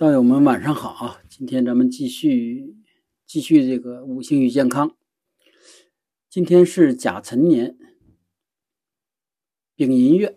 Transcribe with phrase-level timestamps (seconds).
[0.00, 1.22] 道友们晚上好啊！
[1.28, 2.74] 今天咱们继续
[3.26, 4.96] 继续这个五行与健康。
[6.30, 7.76] 今天是甲辰年
[9.76, 10.34] 丙寅月，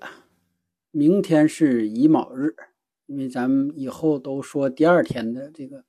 [0.92, 2.58] 明天是乙卯日。
[3.06, 5.86] 因为咱们以后都说第二天的这个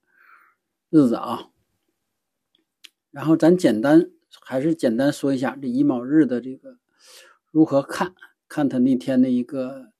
[0.89, 1.51] 日子啊。
[3.11, 4.09] 然后咱简单
[4.41, 6.79] 还是简单说一下这乙卯日的这个
[7.51, 8.15] 如何看，
[8.47, 9.91] 看他那天的一个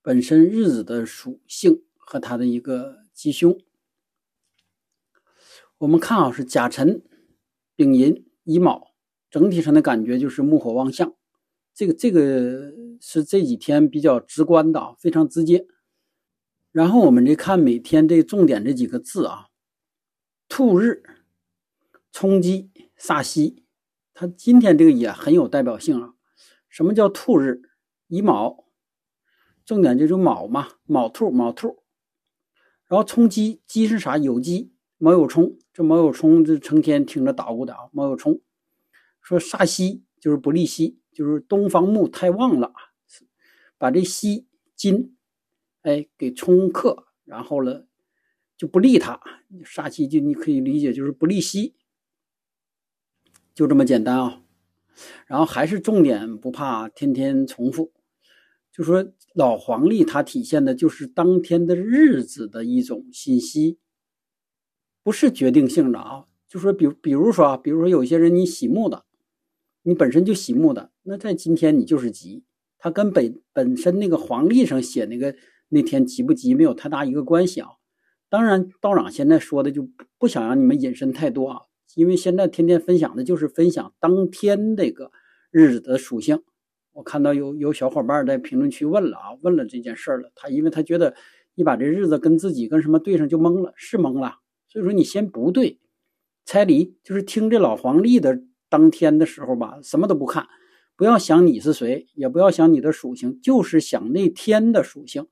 [0.00, 1.82] 本身日子的属性。
[2.10, 3.56] 和他的一个吉凶，
[5.78, 7.04] 我们看啊，是甲辰、
[7.76, 8.88] 丙寅、乙卯，
[9.30, 11.14] 整体上的感觉就是木火旺相。
[11.72, 15.68] 这个这个是这几天比较直观的啊，非常直接。
[16.72, 19.46] 然后我们再看每天这重点这几个字啊，
[20.48, 21.04] 兔日、
[22.10, 23.64] 冲击、煞西，
[24.12, 26.14] 它今天这个也很有代表性啊。
[26.68, 27.62] 什么叫兔日？
[28.08, 28.64] 乙卯，
[29.64, 31.79] 重点就是卯嘛，卯兔，卯兔。
[32.90, 34.18] 然后冲击鸡是啥？
[34.18, 35.56] 有鸡，卯有冲。
[35.72, 37.88] 这卯有冲，这成天听着捣鼓的啊。
[37.92, 38.40] 卯有冲，
[39.22, 42.72] 说煞西就是不利西，就是东方木太旺了，
[43.78, 45.16] 把这西金，
[45.82, 47.86] 哎，给冲克，然后了
[48.56, 49.20] 就不利他。
[49.64, 51.76] 煞西就你可以理解就是不利西，
[53.54, 54.42] 就这么简单啊。
[55.26, 57.92] 然后还是重点不怕天天重复。
[58.72, 63.78] 就说老黄历，它体现的就是当天的日子的一种信息，
[65.02, 66.26] 不是决定性的啊。
[66.48, 69.04] 就说比比如说啊，比如说有些人你喜木的，
[69.82, 72.44] 你本身就喜木的，那在今天你就是吉，
[72.78, 75.34] 它跟本本身那个黄历上写那个
[75.68, 77.68] 那天吉不吉没有太大一个关系啊。
[78.28, 79.88] 当然道长现在说的就
[80.18, 81.60] 不想让你们引申太多啊，
[81.96, 85.10] 因为现在天天分享的就是分享当天这个
[85.50, 86.42] 日子的属性。
[86.92, 90.30] 我看到有有小伙伴在评论区问了啊，问了这件事了。
[90.34, 91.14] 他因为他觉得
[91.54, 94.36] 你把这日子跟自己跟什么对上就懵了，是懵了。
[94.68, 95.78] 所以说你先不对，
[96.44, 100.46] 猜离就是听这老黄历的当天的时候吧，什么都不看，
[100.96, 105.26] 不要想你是谁，也不要想你的属性，就是想那天的属性。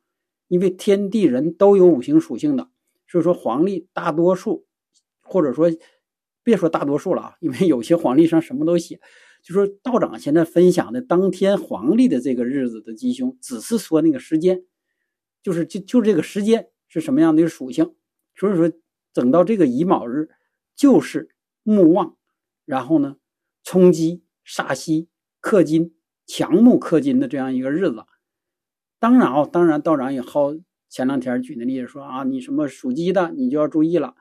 [0.48, 2.68] 因为天地人都有五行属性的，
[3.06, 4.64] 所以说黄历大多数，
[5.20, 5.70] 或者说
[6.42, 8.98] 别说大多数了啊，因为有些黄历上什么都写。
[9.42, 14.64] 就说道长现在分享的当天黄历的这个日子的吉凶，只是说那个时间，
[15.42, 17.94] 就是就就这个时间是什么样的一个属性。
[18.36, 18.70] 所以说，
[19.12, 20.28] 整到这个乙卯日，
[20.76, 21.30] 就是
[21.62, 22.16] 木旺，
[22.64, 23.16] 然后呢，
[23.64, 25.08] 冲击煞西
[25.40, 25.94] 克金，
[26.26, 28.04] 强木克金的这样一个日子。
[29.00, 30.54] 当然啊，当然道长也好，
[30.88, 34.14] 前两天举的例子说啊，你什么属鸡的，你就要注意了，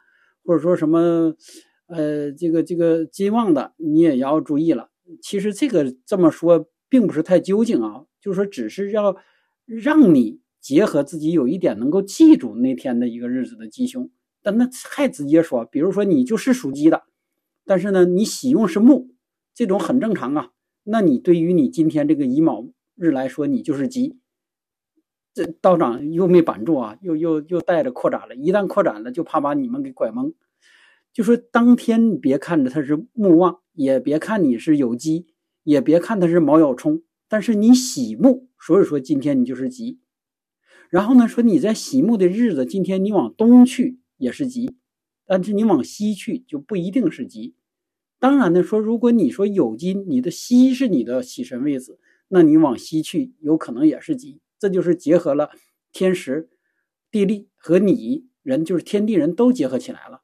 [0.44, 1.36] 或者说什么，
[1.88, 4.90] 呃，这个这个金旺的，你也要注意了。
[5.22, 9.16] 其实这个这么说并不是太究竟啊，就是说只是要
[9.66, 14.10] 让你结合自己有一点能够记住那天的一个日子的吉凶。
[14.42, 17.04] 但那太直接说，比如说你就是属鸡的，
[17.66, 19.10] 但是呢你喜用是木，
[19.54, 20.52] 这种很正常啊。
[20.84, 24.20] 那你对于你今天这个乙卯日来说，你就是吉。
[25.34, 30.34] 这道长又没板住啊，又又又带着扩展了，一旦扩展了，就怕把你们给拐蒙。
[31.14, 33.60] 就说当天你别看着它是木旺。
[33.78, 35.28] 也别看你是有鸡，
[35.62, 40.00] 也别看它是卯酉冲，但是你喜木，所以说今天你就是吉。
[40.90, 44.76] 然后呢，说你在喜木的日子，今天你往东去也是吉，
[45.28, 47.54] 但是你往西去就不一定是吉。
[48.18, 54.42] 当然呢，说如果你说有金，你的西是你的喜神位置，那你往西去有可能也是吉。
[54.58, 55.52] 这就是结合了
[55.94, 56.50] 天时、
[57.12, 60.24] 地利和你人，就是天地人都结合起来了。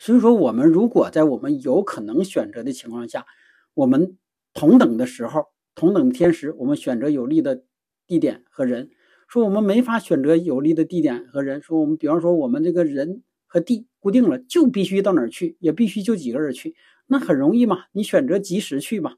[0.00, 3.26] 所以说，我们如果在我们有可能选择的情况下，
[3.74, 4.16] 我们
[4.54, 5.44] 同等的时候，
[5.74, 7.64] 同等的天时，我们选择有利的
[8.06, 8.88] 地点和人。
[9.28, 16.74] 说我们没法选择有利的地点和人，说我们比方说我们这个人和地固定了，就必须到哪儿去，也必须就几个人去，
[17.06, 19.16] 那很容易嘛，你选择及时去嘛，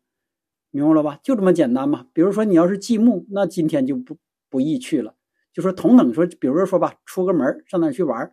[0.72, 1.20] 明白了吧？
[1.22, 2.08] 就这么简单嘛。
[2.12, 4.18] 比如说你要是忌木，那今天就不
[4.50, 5.14] 不宜去了。
[5.52, 8.32] 就说同等说，比如说吧，出个门上哪去玩，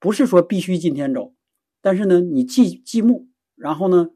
[0.00, 1.32] 不是说必须今天走。
[1.84, 4.08] 但是呢，你祭祭木，然后呢，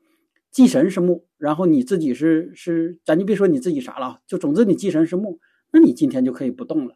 [0.50, 5.38] 祭神是木，然后你自己是是，咱就别说你自己啥了，就总之你祭神是木，
[5.70, 6.94] 那你今天就可以不动了，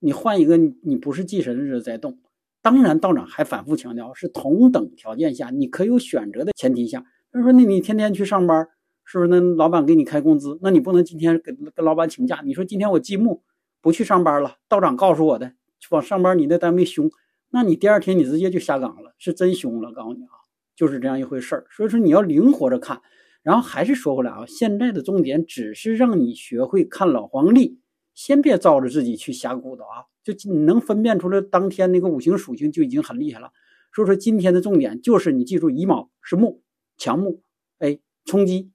[0.00, 2.18] 你换一个你不是祭神日子再动。
[2.62, 7.04] 当然，道长还反复强调，是同等条件下，你可有选择的前提下。
[7.30, 8.66] 他说，那你天天去上班，
[9.04, 9.28] 是不是？
[9.28, 12.42] 那老板给你开工资，那你不能今天跟跟老板请假。
[12.44, 13.44] 你说今天我祭木
[13.80, 17.08] 不去上班了，道长告诉我的，去往上班你那单位凶。
[17.52, 19.92] 那你第二天你直接就下岗了，是真凶了。
[19.92, 20.32] 告诉你啊，
[20.74, 21.66] 就是这样一回事儿。
[21.70, 23.02] 所以说你要灵活着看。
[23.42, 27.80] 然后还是说回来啊，现在的重点只是让你学会看老黄历，
[28.14, 30.06] 先别照着自己去瞎鼓捣啊。
[30.22, 33.50] 就你能分辨出来当天那个五行属性就已经很厉害了。
[33.92, 36.62] 所以说今天的重点就是你记住乙卯是木，
[36.96, 37.42] 强木，
[37.80, 38.70] 哎，冲击，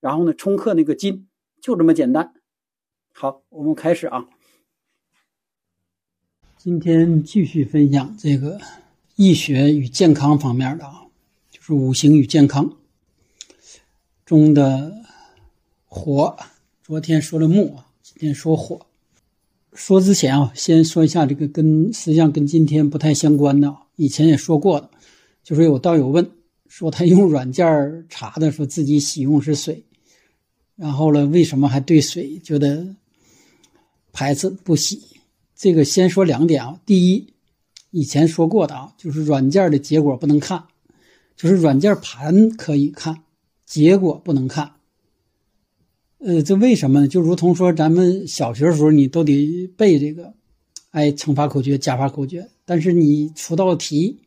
[0.00, 1.26] 然后呢冲克那个金，
[1.62, 2.34] 就这么简单。
[3.14, 4.28] 好，我们开始啊。
[6.62, 8.60] 今天继续分享这个
[9.16, 11.06] 易学与健康方面的啊，
[11.50, 12.76] 就是五行与健康
[14.26, 14.94] 中的
[15.86, 16.36] 火。
[16.82, 18.84] 昨天说了木，今天说火。
[19.72, 24.90] 说之前啊，先说一下这个跟实际上跟今天不太相关的，以前也说过的，
[25.42, 26.30] 就是有道友问
[26.68, 29.82] 说他用软件查的，说自己喜用是水，
[30.76, 32.96] 然后呢，为什么还对水觉得
[34.12, 35.00] 排斥不喜？
[35.62, 37.34] 这个先说两点啊，第一，
[37.90, 40.64] 以前说过的啊，就是软件的结果不能看，
[41.36, 43.24] 就是软件盘可以看，
[43.66, 44.76] 结果不能看。
[46.16, 47.08] 呃，这为什么呢？
[47.08, 50.32] 就如同说咱们小学的时候，你都得背这个，
[50.92, 54.20] 哎，乘法口诀、加法口诀，但是你出道题，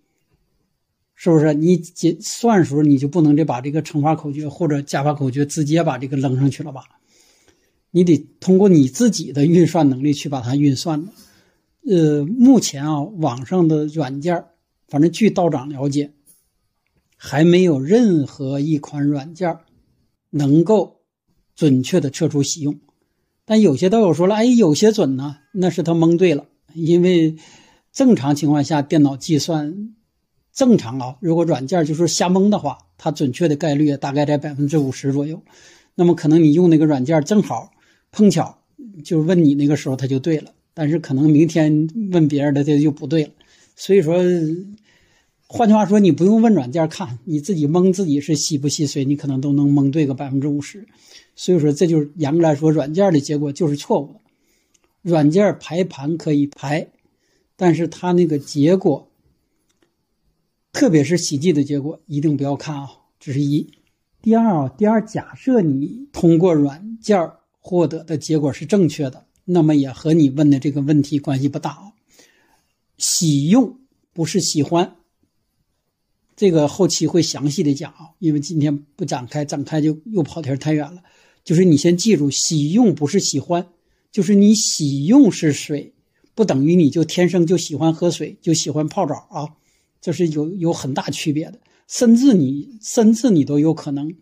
[1.15, 6.83] 是不是你解算的时候，你就不能得把这个乘法口诀或者加法口诀直接把这个扔上去了吧？
[7.95, 11.11] 你得通过你自己的运算能力去把它运算的。
[11.85, 14.45] 呃，目前啊，网上的软件，
[14.87, 16.11] 反正据道长了解，
[17.15, 19.59] 还没有任何一款软件
[20.31, 21.01] 能够
[21.55, 22.79] 准确的测出喜用。
[23.45, 26.45] 但有些道友说了，哎，有些准呢，那是他蒙对了。
[26.73, 27.35] 因为
[27.91, 29.93] 正常情况下，电脑计算
[30.51, 35.43] 正常啊，如果软件就是瞎蒙的话，它准确的概率大概在百分之五十左右。
[35.93, 37.69] 那么可能你用那个软件正好。
[38.13, 38.59] 碰巧
[39.03, 43.31] 就问你那个时候他就对了，但是可能明天问别人的这就不对了。
[43.75, 44.23] 所以说，
[45.47, 50.87] 换句话说，你不用问软件看，你自己蒙自己是吸不吸水，你可能都能蒙对个百分之五十。
[51.35, 54.19] 所以说，这就是严格来说，软件的结果就是错误的。
[55.01, 56.87] 软件排盘可以排，
[57.55, 59.09] 但是它那个结果，
[60.71, 62.89] 特别是喜忌的结果，一定不要看啊。
[63.19, 63.71] 这是一。
[64.21, 67.31] 第二啊，第二，假设你通过软件
[67.65, 71.93] 获得的结果是正确的，那么也和你问的这个问题关系不大啊。
[72.97, 73.79] 喜用
[74.11, 74.97] 不是喜欢，
[76.35, 81.03] 这个后期会详细的讲啊，因为今天不展开，展开就又跑题太远了。
[81.45, 83.69] 就是你先记住，喜用不是喜欢，
[84.11, 85.93] 就是你喜用是水，
[86.35, 89.55] 不等于你就天生就喜欢喝水，就喜欢泡澡啊，
[90.01, 94.13] 这是有有很大区别的，甚至你甚至你都有可能。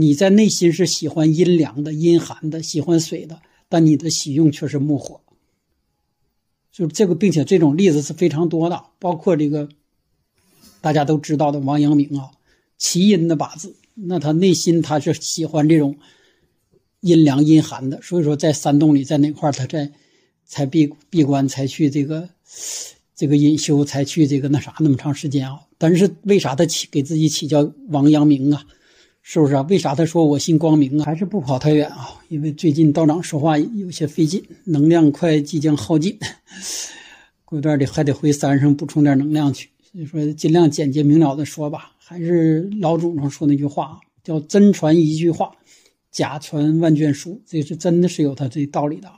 [0.00, 5.20] 你在内心是喜欢阴凉的、阴寒的，喜欢水的，但你的喜用却是木火。
[6.70, 9.68] 就这个，并且这种例子是非常多的，包括这个
[10.80, 12.30] 大家都知道的王阳明啊，
[12.76, 15.96] 奇阴的八字，那他内心他是喜欢这种
[17.00, 19.90] 阴凉阴寒的，所以说在山洞里，在哪块他在
[20.46, 22.28] 才闭闭关，才去这个
[23.16, 25.62] 这个隐修，才去这个那啥那么长时间啊。
[25.76, 28.64] 但是为啥他起给自己起叫王阳明啊？
[29.30, 29.60] 是不是啊？
[29.68, 31.04] 为啥他说我姓光明啊？
[31.04, 32.18] 还是不跑太远啊？
[32.28, 36.18] 因为最近道长说话有些费劲，能量快即将耗尽，
[37.44, 39.68] 过段得还得回山上补充点能量去。
[39.92, 41.92] 所以说尽量简洁明了的说吧。
[41.98, 45.52] 还是老祖宗说那句话，叫真传一句话，
[46.10, 47.42] 假传万卷书。
[47.44, 49.12] 这是真的是有他这道理的。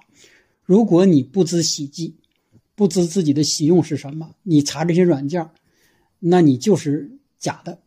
[0.65, 2.17] 如果你不知喜忌，
[2.75, 5.49] 不知自己的喜用是什么，你查这些软件，
[6.19, 7.79] 那你就是假的，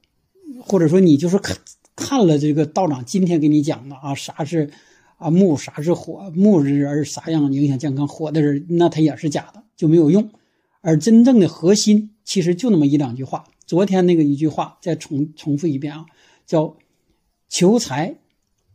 [0.61, 1.57] 或者说你就是看。
[1.95, 4.71] 看了这个道长今天给你讲的啊，啥是
[5.17, 10.29] 啊木，啥是火，木人啥样影响健康，火的人那他也是假的，就没有用。
[10.81, 13.45] 而真正的核心其实就那么一两句话。
[13.65, 16.05] 昨天那个一句话再重重复一遍啊，
[16.45, 16.75] 叫
[17.47, 18.15] 求财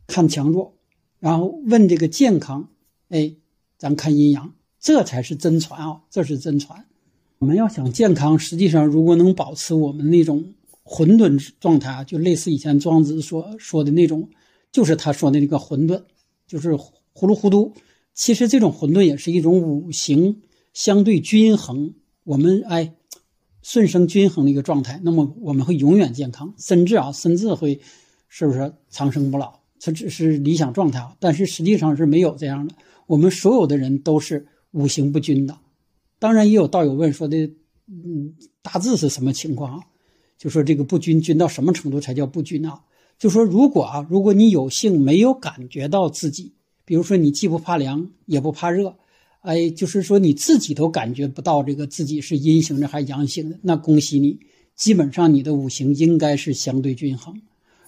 [0.07, 0.73] 看强弱，
[1.19, 2.69] 然后问这个健康，
[3.09, 3.33] 哎，
[3.77, 6.85] 咱看阴阳，这才是真传啊，这是真传。
[7.39, 10.53] 我们要想健康，实际上如果能保持我们那种。
[10.91, 14.27] 混沌状态啊，就类似以前庄子所说的那种，
[14.71, 16.01] 就是他说的那个混沌，
[16.47, 17.75] 就是糊里糊涂。
[18.15, 20.41] 其实这种混沌也是一种五行
[20.73, 21.93] 相对均衡，
[22.23, 22.95] 我们哎
[23.61, 24.99] 顺生均衡的一个状态。
[25.03, 27.79] 那么我们会永远健康，甚至啊，甚至会
[28.27, 29.59] 是不是长生不老？
[29.77, 32.73] 这只是理想状态啊，但是实际上是没有这样的。
[33.05, 35.55] 我们所有的人都是五行不均的。
[36.17, 37.37] 当然也有道友问说的，
[37.85, 39.85] 嗯，大致是什么情况啊？
[40.39, 42.81] 就说这个不均均到什么程度才叫不均啊？
[43.19, 46.53] 就说如果啊，如果你有幸没有感觉到自己，
[46.85, 48.95] 比如说你既不怕凉也不怕热，
[49.41, 54.39] 哎，就是说你自己都感觉不到这个自己是阴性的还是阳性的，那恭喜你，
[54.75, 57.41] 基本上你的五行应该是相对均衡。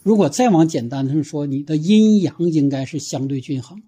[0.03, 3.81] 如果再往简单的说，你的阴阳应该是相对均衡。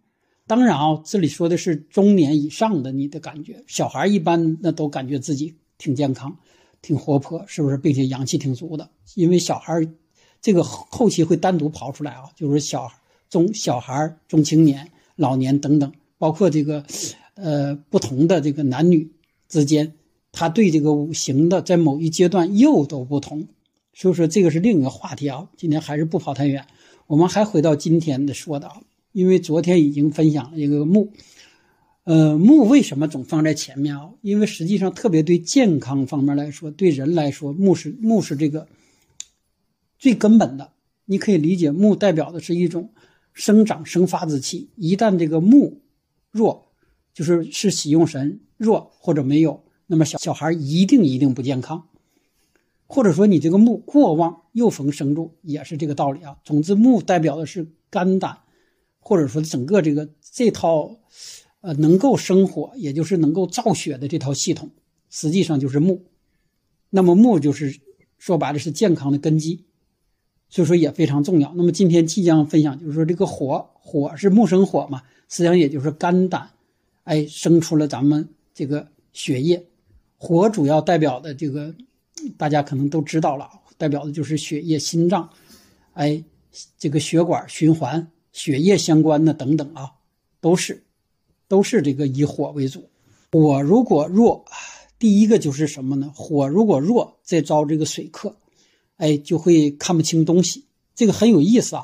[0.47, 6.37] 当然啊，这里说的是中年以上的你的感觉，小孩一般那都感觉自己挺健康、
[6.83, 7.77] 挺活泼，是不是？
[7.77, 9.87] 并且阳气挺足的，因为小孩
[10.39, 12.91] 这个后期会单独跑出来啊，就是小
[13.29, 16.85] 中小孩、中青年、老年等等，包括这个
[17.35, 19.09] 呃不同的这个男女
[19.47, 19.93] 之间，
[20.31, 23.47] 他对这个五行的在某一阶段又都不同，
[23.93, 25.49] 所以说这个是另一个话题啊。
[25.55, 26.67] 今天还是不跑太远，
[27.07, 28.81] 我们还回到今天的说的啊。
[29.13, 31.11] 因为昨天已经分享了一个木，
[32.05, 34.09] 呃，木为什么总放在前面啊？
[34.21, 38.67] 因为实际上，特别对健康方面来说，对人来说，木是木是这个
[39.97, 40.73] 最根本的。
[41.05, 42.91] 你可以理解，木代表的是一种
[43.33, 44.69] 生长生发之气。
[44.75, 45.81] 一旦这个木
[46.31, 46.73] 弱，
[47.13, 51.87] 就是是喜用神弱或者没有，那么小小孩一定一定不健康。
[52.85, 56.37] 或者说你这个木过旺，又逢生柱，也是这个道理啊。
[56.43, 58.39] 总之，木代表的是肝胆。
[59.05, 60.97] 或者说，整个这个这套，
[61.63, 64.69] 呃，能够生火，也就是能够造血的这套系统，
[65.09, 66.03] 实际上就是木。
[66.89, 67.79] 那么木就是
[68.17, 69.63] 说白了是健康的根基，
[70.49, 71.53] 所以说也非常重要。
[71.55, 76.49] 那么今天即将分享就是说这个火，火是木生火嘛，实际上也就是肝胆，
[77.05, 79.65] 哎，生出了咱们这个血液。
[80.17, 81.73] 火主要代表的这个，
[82.37, 85.29] 大家可能都知道了，代表的就是血液、心脏，
[85.93, 86.21] 哎，
[86.77, 88.09] 这个血管循环。
[88.33, 89.91] 血液相关的等等啊，
[90.41, 90.83] 都是，
[91.53, 92.89] 都是这个以火为主。
[93.31, 94.43] 火如果弱，
[94.97, 96.11] 第一个就是什么呢？
[96.15, 98.35] 火如果弱，再遭这个水克，
[98.97, 100.65] 哎，就会看不清东西。
[100.95, 101.83] 这个很有意思啊。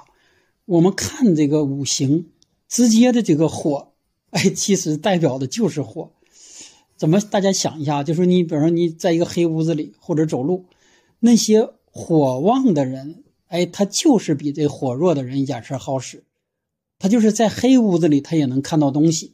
[0.65, 2.31] 我们看这个五行，
[2.67, 3.91] 直接的这个火，
[4.31, 6.13] 哎，其实代表的就是火。
[6.97, 7.21] 怎么？
[7.21, 10.65] 大家想一下，就是你，比如说你在一个黑屋子里或者走路，
[11.19, 16.23] 那些火旺的人，哎，他就是比这火弱的人眼神好使。
[16.97, 19.33] 他就是在黑屋子里，他也能看到东西，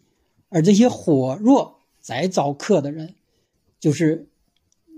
[0.49, 3.15] 而这些火弱再遭克的人，
[3.79, 4.29] 就是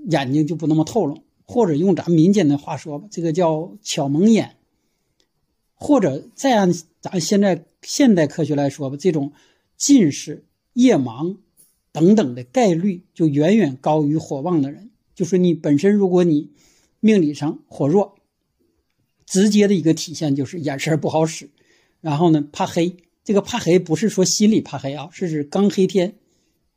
[0.09, 4.57] 眼睛就不那么透亮，或者用咱民间的话说吧，这个叫巧蒙眼，
[5.73, 9.31] 或者再按咱现在现代科学来说吧，这种
[9.75, 11.37] 近视、夜盲
[11.91, 14.91] 等等的概率就远远高于火旺的人。
[15.15, 16.51] 就是你本身，如果你
[16.99, 18.15] 命理上火弱，
[19.25, 21.49] 直接的一个体现就是眼神不好使。
[22.01, 26.15] 然后呢，怕黑，这个怕黑不是说心里怕黑啊，是指刚黑天，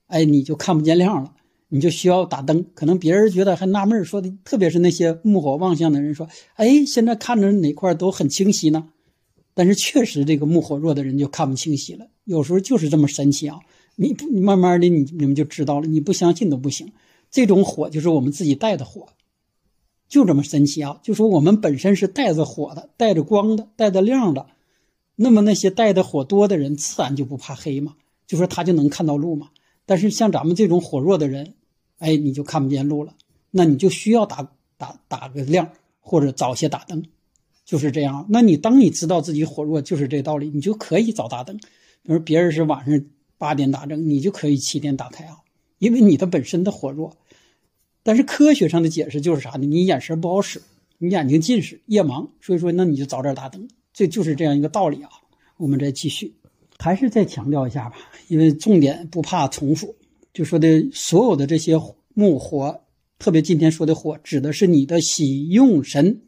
[0.09, 1.33] 哎，你就看不见亮了，
[1.69, 2.67] 你就需要打灯。
[2.75, 8.89] 可能别人觉得还纳闷，说的特别是那些木火旺相的人说，哎，现在看着哪块都很清晰呢。
[9.55, 13.61] 但是确实这个木火弱的人就看不清晰了，有时候就是这么神奇啊。
[13.95, 16.91] 你不，你慢慢的你你们就知道了，你不相信都不行。
[17.31, 19.07] 这种火就是我们自己带的火，
[20.09, 20.99] 就这么神奇啊。
[21.05, 24.47] 就说我们本身是带着火的，带着光的，带着亮的。
[25.23, 27.95] 那么那些带的火多的人，自然就不怕黑嘛，
[28.27, 29.51] 就说他就能看到路嘛。
[29.85, 31.53] 但是像咱们这种火弱的人，
[31.99, 33.15] 哎，你就看不见路了，
[33.51, 37.05] 那你就需要打打打个亮，或者早些打灯，
[37.67, 38.25] 就是这样。
[38.31, 41.59] 那你当你知道自己火弱，就是这道理，你就可以早打灯。
[42.03, 43.05] 比如别人是晚上
[43.37, 45.41] 八点打灯，你就可以七点打开啊，
[45.79, 47.19] 因为你的本身的火弱。
[48.03, 49.67] 但是科学上的解释就是啥呢？
[49.67, 50.63] 你眼神不好使，
[50.97, 53.69] 你眼睛近视、夜盲，所以说那你就早点打灯。
[54.01, 55.11] 这就是这样一个道理啊！
[55.59, 56.33] 我们再继续，
[56.79, 57.97] 还是再强调一下吧，
[58.29, 59.95] 因为重点不怕重复。
[60.33, 61.79] 就说的所有的这些
[62.15, 62.81] 木火，
[63.19, 66.23] 特别今天说的火，指的是你的喜用神，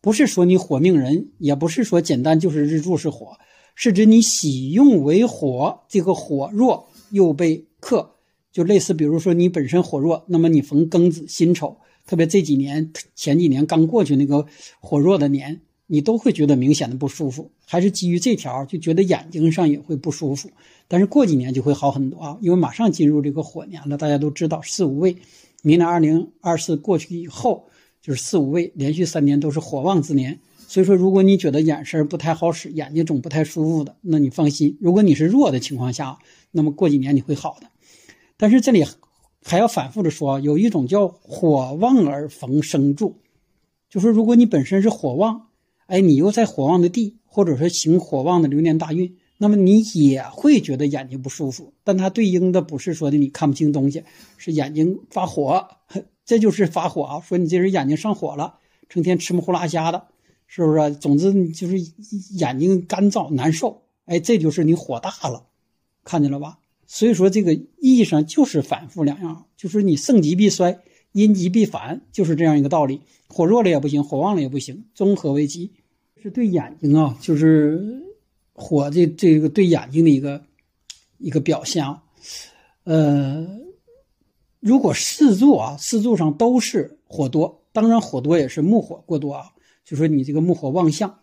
[0.00, 3.36] 不是说你火命人，也不是说简单就是日柱是火，
[3.74, 8.14] 是指你喜用为火，这个火弱又被克，
[8.50, 14.46] 就类似比如说你本身火弱，那么你逢庚子辛丑，特别这几年前几年刚过去那个
[14.80, 15.60] 火弱的年。
[15.92, 20.48] 你都会觉得明显的不舒服，还是基于这条就觉得眼睛上也会不舒服，
[20.86, 23.96] 但是过几年就会好很多啊，因为马上进入这个火年了。
[23.96, 25.16] 大家都知道四五位，
[25.64, 27.64] 明年二零二四过去以后
[28.00, 30.38] 就是四五位，连续三年都是火旺之年。
[30.68, 36.18] 所以说，如果你觉得眼神不太好使，眼睛总不太舒服的，那你放心，如果你是弱的情况下，
[36.52, 37.66] 那么过几年你会好的。
[38.36, 38.86] 但是这里
[39.44, 43.16] 还要反复的说，有一种叫火旺而逢生助，
[43.88, 45.48] 就是如果你本身是火旺。
[45.90, 51.74] 哎，你又在火旺的地，或者说行火旺的流年大运，那么你也会觉得眼睛不舒服。
[51.82, 54.04] 但它对应的不是说的你看不清东西，
[54.38, 55.66] 是眼睛发火，
[56.24, 57.20] 这就是发火啊！
[57.20, 60.04] 说你这人眼睛上火了，成天吃木呼拉瞎的，
[60.46, 60.94] 是不是？
[60.94, 61.76] 总之就是
[62.36, 63.82] 眼睛干燥难受。
[64.04, 65.46] 哎，这就是你火大了，
[66.04, 66.60] 看见了吧？
[66.86, 70.78] 所以说这个意义上就是反复两样，就是你盛极必衰，
[71.10, 73.00] 阴极必反，就是这样一个道理。
[73.28, 75.72] 火弱了也不行，火旺了也不行，综合为吉。
[76.22, 78.02] 是对眼睛啊，就是
[78.52, 80.42] 火这这个对眼睛的一个
[81.18, 82.02] 一个表现啊。
[82.84, 83.46] 呃，
[84.60, 89.46] 如果四柱啊，四柱上都是火多，当然火多也是木火过多啊，
[89.84, 91.18] 就说你这个木火旺相。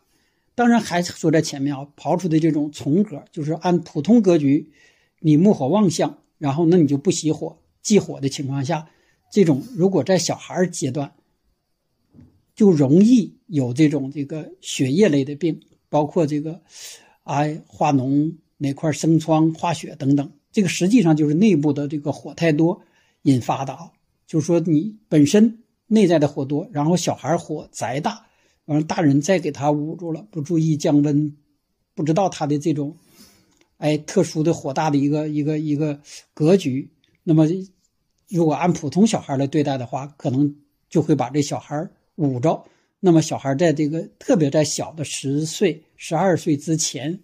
[0.56, 4.72] 当然还说在前面啊，刨出的这种重格，就是按普通格局，
[5.20, 8.88] 你木火旺相，然后那你就不喜火忌火的情况下，
[9.32, 11.14] 这种如果在小孩阶段，
[12.58, 16.60] 就容易有这种这个血液类的病，包括这个，
[17.24, 22.82] 哎化脓哪块生疮化血等等，这个实际上就是内部的这个火太多
[23.22, 23.92] 引发的啊，
[24.26, 28.26] 就是说你本身内在的火多，然后小孩火宅大。
[28.66, 31.38] 完了，大人再给他捂住了，不注意降温，
[31.96, 32.98] 不知道他的这种，
[33.78, 36.02] 哎，特殊的火大的一个一个一个
[36.34, 36.92] 格局。
[37.24, 37.48] 那么，
[38.28, 40.54] 如果按普通小孩来对待的话，可能
[40.90, 42.64] 就会把这小孩捂着。
[43.00, 47.20] 那么，小孩在这个特别在小的十岁、十二岁之前，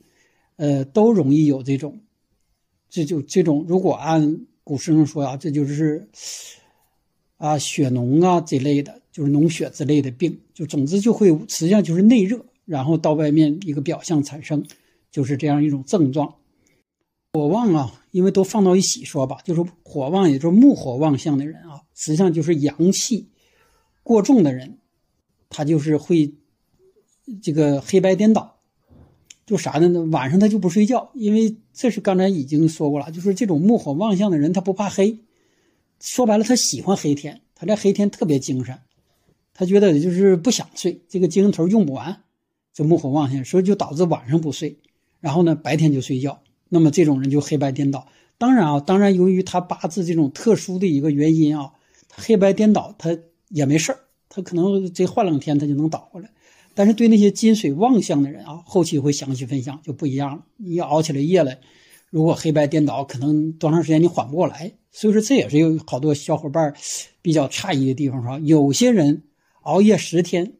[0.56, 2.00] 呃，都容易有这种，
[2.90, 3.64] 这就这种。
[3.68, 6.08] 如果按古书上说啊，这就是
[7.38, 9.02] 啊血脓啊这类的。
[9.14, 14.66] 就是脓血之类的病，就总之就会实际上就是内热，然后到外面一个表象产生，
[15.12, 16.34] 就是这样一种症状。
[17.34, 23.30] 火旺啊，因为都放到一起说吧，就是火旺，也就是木火旺相的人啊，实际上就是阳气
[24.02, 24.80] 过重的人，
[25.54, 26.34] 他就是会
[27.42, 28.58] 这个黑白颠倒，
[29.46, 30.02] 就啥呢？
[30.12, 35.20] 晚上他就不睡觉，因为这是刚才已经说过了，就是这种木火旺相的人，他不怕黑，
[36.02, 38.78] 说白了，他喜欢黑天，他在黑天特别精神。
[39.54, 42.24] 他觉得就是不想睡，这个精神头用不完，
[42.74, 44.80] 这木火旺相，所以就导致晚上不睡，
[45.20, 46.42] 然后呢白天就睡觉。
[46.70, 48.08] 那么这种人就黑白颠倒。
[48.40, 51.72] 当然啊，当然由于他八字这种特殊的一个原因啊，
[52.10, 53.16] 黑白颠倒他
[53.50, 54.00] 也没事儿，
[54.34, 56.30] 他可能这换两天他就能倒过来。
[56.74, 60.44] 但是对那些金水旺相的人啊，后期会详细分享就不一样了。
[60.58, 61.60] 你熬起来夜来，
[62.10, 64.74] 如果黑白颠倒，可能多长时间你缓不过来。
[64.92, 66.74] 所以说这也是有好多小伙伴
[67.22, 69.24] 比较诧异的地方，说有些人。
[69.63, 70.56] 熬夜十天，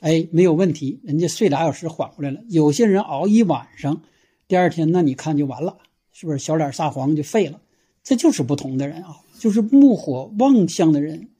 [0.00, 2.42] 哎，没有问题，人家睡俩小时缓过来了。
[2.50, 4.02] 有些人熬一晚上，
[4.46, 5.78] 第二天那你看就完了，
[6.12, 7.62] 是不是小脸撒黄就废了？
[8.04, 11.30] 这就是不同的人啊，就是木火旺相的人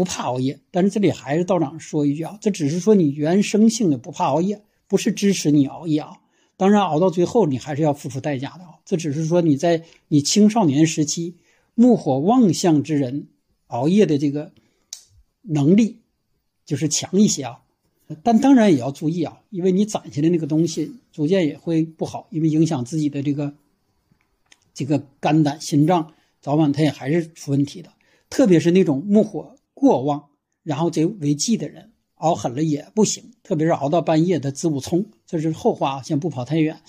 [0.00, 0.58] 不怕熬夜。
[0.70, 6.16] 但是这里还是道长说一句啊，这只是说你原生性的不怕熬夜，不是支持你熬夜啊。
[6.56, 8.78] 当然熬到最后你还是要付出代价的啊。
[8.86, 11.34] 这只是说你在你青少年时期
[11.74, 13.26] 木火旺相之人
[13.66, 14.52] 熬夜的这个
[15.42, 15.98] 能力。
[16.66, 17.62] 就是强一些啊，
[18.22, 23.54] 但当然也要注意啊，因为你攒下的那个东西逐渐也会不好，因为影响自己的这个
[24.72, 27.92] 这个肝胆心脏，早晚它也还是出问题的。
[28.28, 30.26] 特别是那种木火过旺，
[30.62, 33.32] 然后这为忌的人，熬狠了也不行。
[33.42, 36.80] 特别是熬到半夜的子午冲，这是后话啊，先不跑太远。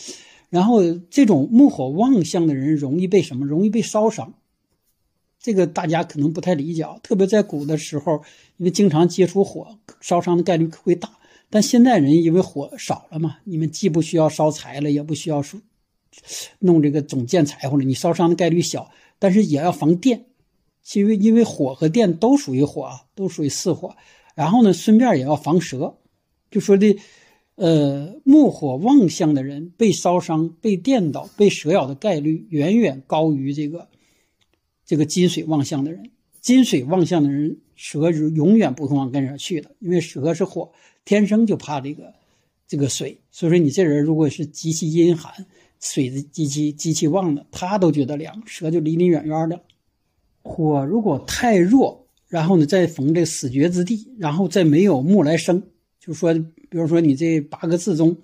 [0.50, 3.46] 然后这种木火旺相的人，容易被什么？
[3.46, 4.34] 容易被烧伤。
[5.40, 8.22] 这个大家可能不太理解啊，特别在古的时候，
[8.58, 11.10] 因为经常接触火，烧伤的概率会大。
[11.50, 15.42] 但现代人因为火少了嘛，你们既不需要烧柴了，也不需要
[16.60, 20.26] 弄这个总建柴火了，你烧伤的概率小，但是也要防电，
[20.94, 23.96] 因为因为火和电都属于火，都属于四火。
[24.36, 25.98] 然后呢，顺便也要防蛇，
[26.50, 26.98] 就说的，
[27.56, 33.90] 呃，木火旺相的人被烧伤、被电倒、被蛇咬的概率远远高于这个。
[34.84, 40.72] 这个金水旺相的人，金水旺相的人，蛇是永远不会往跟上去的，因为蛇是火，
[41.06, 42.14] 天生就怕这个
[42.68, 43.22] 这个水。
[43.32, 45.46] 所以说，你这人如果是极其阴寒，
[45.80, 49.62] 水的极其极其旺的，他都觉得凉，蛇就离你远远的。
[50.42, 55.64] 火如果太弱，然后呢，再逢这死绝之地，然后再没有木来生，
[56.00, 58.18] 就是说，比如说你这八个字中，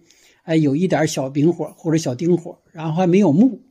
[0.43, 3.61] 哎，有一点小丙火或者小丁火，然后还没有木。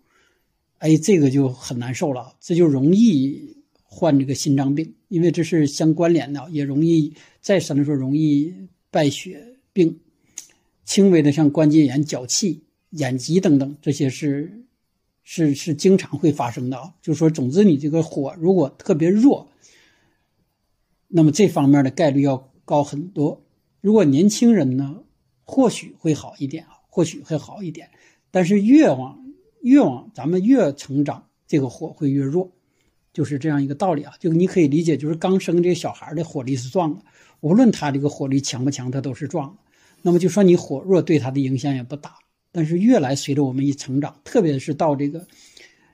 [0.78, 8.54] 哎，这个就很难受了，这就容易患这个心脏病，因为这是相关联的，也容易再深的时候容易
[8.90, 9.98] 败血病，
[10.84, 14.65] 轻微的像关节炎、脚气、眼疾等等，这些是
[15.28, 16.94] 是是经常会发生的啊。
[17.02, 19.48] 就是说，总之你这个火如果特别弱，
[21.08, 23.42] 那么这方面的概率要高很多。
[23.80, 25.02] 如果年轻人呢，
[25.44, 27.90] 或许会好一点啊，或许会好一点，
[28.30, 29.26] 但是越往
[29.62, 32.52] 越往咱们越成长，这个火会越弱，
[33.12, 34.14] 就是这样一个道理啊。
[34.20, 37.02] 就你可以理解，就是刚生这个小孩的火力是壮的，
[37.40, 39.62] 无论他这个火力强不强，他都是壮的。
[40.02, 42.16] 那么就说你火弱对他的影响也不大。
[42.56, 45.26] 但是越来随着我们一成长，特别是到这个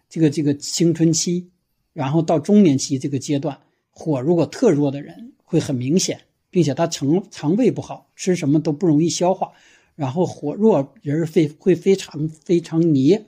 [0.09, 1.51] 这个这个青春期，
[1.93, 3.59] 然后到中年期这个阶段，
[3.91, 6.21] 火如果特弱的人会很明显，
[6.51, 9.51] 并且他肠肠胃不好，吃什么都不容易消化，
[9.97, 13.25] 然后火弱人会会非常非常黏，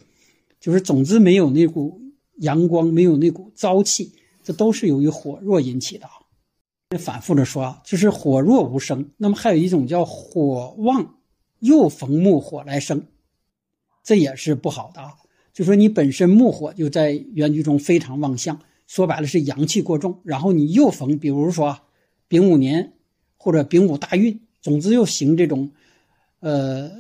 [0.60, 2.00] 就是总之没有那股
[2.36, 4.12] 阳光，没有那股朝气，
[4.44, 6.12] 这都是由于火弱引起的啊。
[7.00, 9.10] 反复的说啊，就是火弱无生。
[9.16, 11.16] 那么还有一种叫火旺
[11.58, 13.04] 又逢木火来生，
[14.04, 15.14] 这也是不好的啊。
[15.52, 21.76] 就说你本身木火就在原局中非常旺相，说白了是阳气过重，然后你又逢，比如说
[22.28, 22.92] 丙午年
[23.36, 25.72] 或者丙午大运，总之又行这种，
[26.38, 26.90] 呃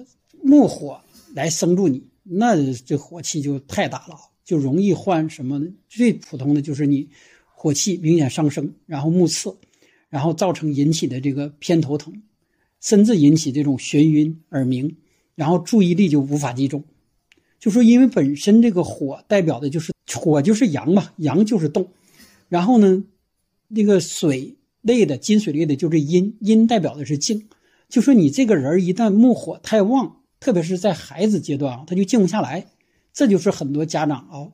[0.42, 1.00] 木火
[1.34, 5.66] 来生住你，那这火气就太大了，就容易患什么呢？
[5.88, 7.08] 最普通的就是你
[7.54, 9.56] 火气明显上升，然后目刺。
[10.10, 12.22] 然后造成引起的这个偏头疼，
[12.80, 14.96] 甚至引起这种眩晕、耳鸣，
[15.34, 16.84] 然后注意力就无法集中。
[17.64, 21.88] 就说因为本身这个火代表的就是火就是阳嘛，阳就是动，
[22.50, 23.04] 然后呢，
[23.68, 27.48] 那个水类的金水类的就是阴，阴代表的是静。
[27.88, 32.66] 就说你这个人一旦木火太旺，特别是在孩子阶段啊，他就静不下来。
[33.14, 34.52] 这就是很多家长啊，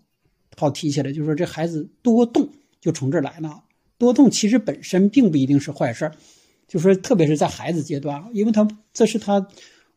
[0.57, 3.62] 好提起来，就说这孩子多动就从这来呢。
[3.99, 6.12] 多动其实本身并不一定是坏事，
[6.68, 9.49] 就说特别是在孩子阶段，因为他这是他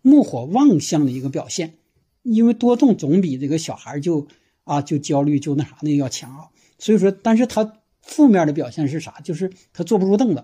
[0.02, 1.76] 木火旺相的一个表现，
[2.24, 4.28] 因为多动总比这个小孩就
[4.64, 6.48] 啊就焦虑就那啥那要强啊。
[6.80, 9.22] 所以说，但是他负面的表现是啥？
[9.24, 10.44] 就是他坐不住凳子，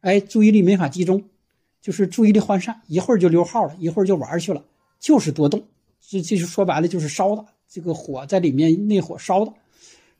[0.00, 1.24] 哎，注意力没法集中，
[1.80, 4.64] 就是注意力涣散，一会儿就溜号了，一会儿就玩去了，
[5.00, 5.64] 就是多动。
[6.00, 9.52] 这这就说白了就是烧的，这个火在里面内火烧的。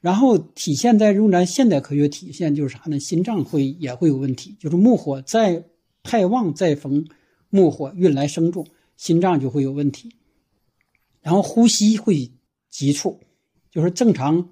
[0.00, 2.98] 然后体现在用咱现代科学体现就是啥呢？
[2.98, 5.64] 心脏会也会有问题，就是木火再
[6.02, 7.06] 太旺再逢
[7.48, 10.14] 木火运来生重，心脏就会有问题。
[11.24, 12.30] 然后呼吸会
[12.68, 13.18] 急促，
[13.70, 14.50] 就是正常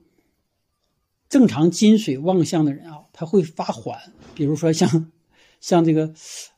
[1.28, 4.00] 正常金水旺相的人啊，他会发缓，
[4.34, 5.12] 比如说像
[5.60, 6.14] 像这个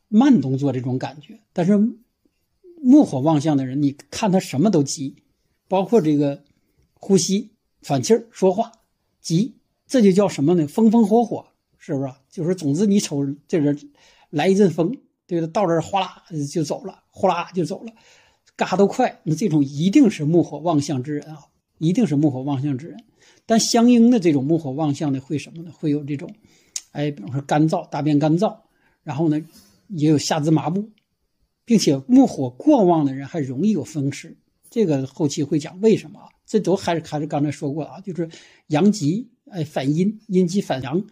[0.07, 1.41] 慢动作这种感觉。
[1.53, 1.77] 但是
[2.81, 5.17] 木火旺相的人，你看他什么都急，
[5.67, 6.45] 包括这个
[6.95, 7.51] 呼吸
[7.83, 8.71] 喘气儿、说话。
[9.21, 9.57] 急，
[9.89, 10.69] 这就叫什么呢？
[10.69, 12.13] 风风火火，是不是？
[12.31, 13.91] 就是总之，你瞅这人
[14.31, 14.97] 来一阵风，
[15.27, 15.49] 对吧？
[15.49, 16.23] 到这儿哗啦
[16.53, 17.93] 就走了，哗啦就走了，
[18.57, 19.21] 嘎都快。
[19.25, 21.47] 那这种一定是木火旺相之人啊，
[21.79, 23.03] 一定是木火旺相之人。
[23.47, 25.73] 但相应的这种木火旺相的会什么呢？
[25.73, 26.31] 会有这种，
[26.93, 28.57] 哎，比方说干燥，大便干燥，
[29.03, 29.41] 然后呢，
[29.89, 30.89] 也有下肢麻木，
[31.65, 34.37] 并且木火过旺的人还容易有风湿。
[34.71, 36.29] 这个后期会讲为什么啊。
[36.47, 38.29] 这都还是还是刚才说过啊，就是
[38.67, 41.03] 阳极哎反阴，阴极反阳，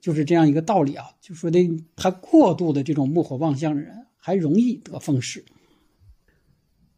[0.00, 1.06] 就是这样一个道理啊。
[1.20, 1.58] 就说的
[1.94, 5.44] 他过度的这种木火旺相的人，还容易得风湿。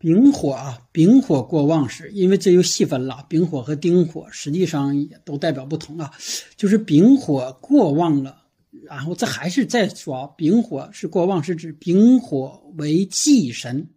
[0.03, 6.11] 丙火啊，丙火过旺时，因为这又细分了，丙火和丁火实际上也都代表不同啊。
[6.57, 8.43] 就是丙火过旺了，
[8.83, 13.91] 然后这还是再说，丙火是过旺，是指丙火为忌神，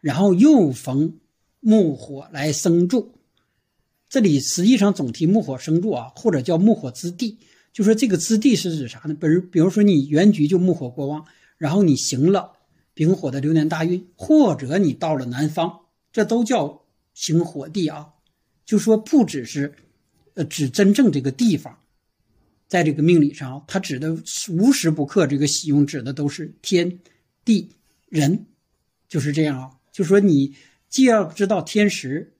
[0.00, 1.14] 然后又逢
[1.60, 3.14] 木火来生助。
[4.08, 7.38] 这里实际上总提木火生助啊，或者叫木火之地，
[7.72, 9.14] 就说这个之地是指啥呢？
[9.14, 11.24] 比如，比如说你原局就木火过旺，
[11.56, 12.50] 然后你行了
[12.96, 15.80] 丙火的流年大运，或者你到了南方，
[16.10, 18.14] 这都叫行火地啊。
[18.64, 19.74] 就说不只是，
[20.32, 21.78] 呃，指真正这个地方，
[22.66, 24.16] 在这个命理上，它指的
[24.48, 26.98] 无时不刻这个喜用指的都是天
[27.44, 27.70] 地
[28.08, 28.46] 人，
[29.06, 29.70] 就是这样啊。
[29.92, 30.54] 就说你
[30.88, 32.32] 既要知道天时。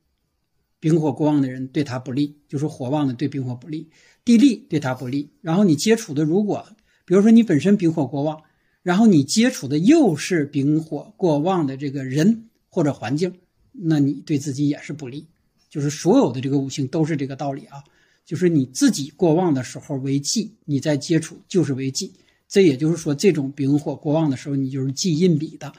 [0.79, 3.90] 丙火过旺的人对他不利，就是火旺的对丙火不利，
[4.25, 5.33] 地利对他不利。
[5.40, 6.69] 然后你接触的，如果
[7.07, 8.42] 比如说你本身丙火过旺，
[8.87, 13.35] 然后你接触的又是丙火过旺的这个人或者环境，
[13.72, 15.27] 那你对自己也是不利。
[15.68, 17.83] 就是所有的这个五行都是这个道理啊，
[18.25, 22.12] 就是你自己过旺的时候为忌，你在接触就是为忌。
[22.46, 25.72] 这也就是说，这种丙火过旺的时候，你就是忌印比的。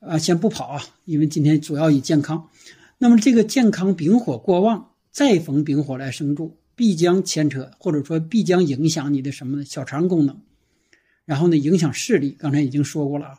[0.00, 2.48] 啊，先不跑啊，因为今天主要以健康。
[2.98, 9.64] 那么这个健康丙火过旺，再逢丙火来生助，必将牵扯或者说必将影响你的什么呢？
[9.64, 10.40] 小肠功能，
[11.28, 13.38] 然后呢影响视力，刚才已经说过了啊。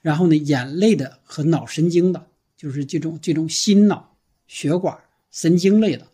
[0.00, 4.98] 然后呢眼泪的和脑神经的，就是这种这种心脑血管
[5.30, 6.08] 神经类的，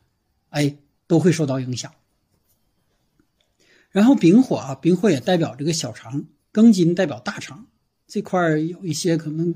[0.50, 1.94] 哎都会受到影响。
[3.90, 7.68] 然后丙火啊，丙火也代表这个小肠，庚金代表大肠，
[8.08, 9.54] 这块有一些可能。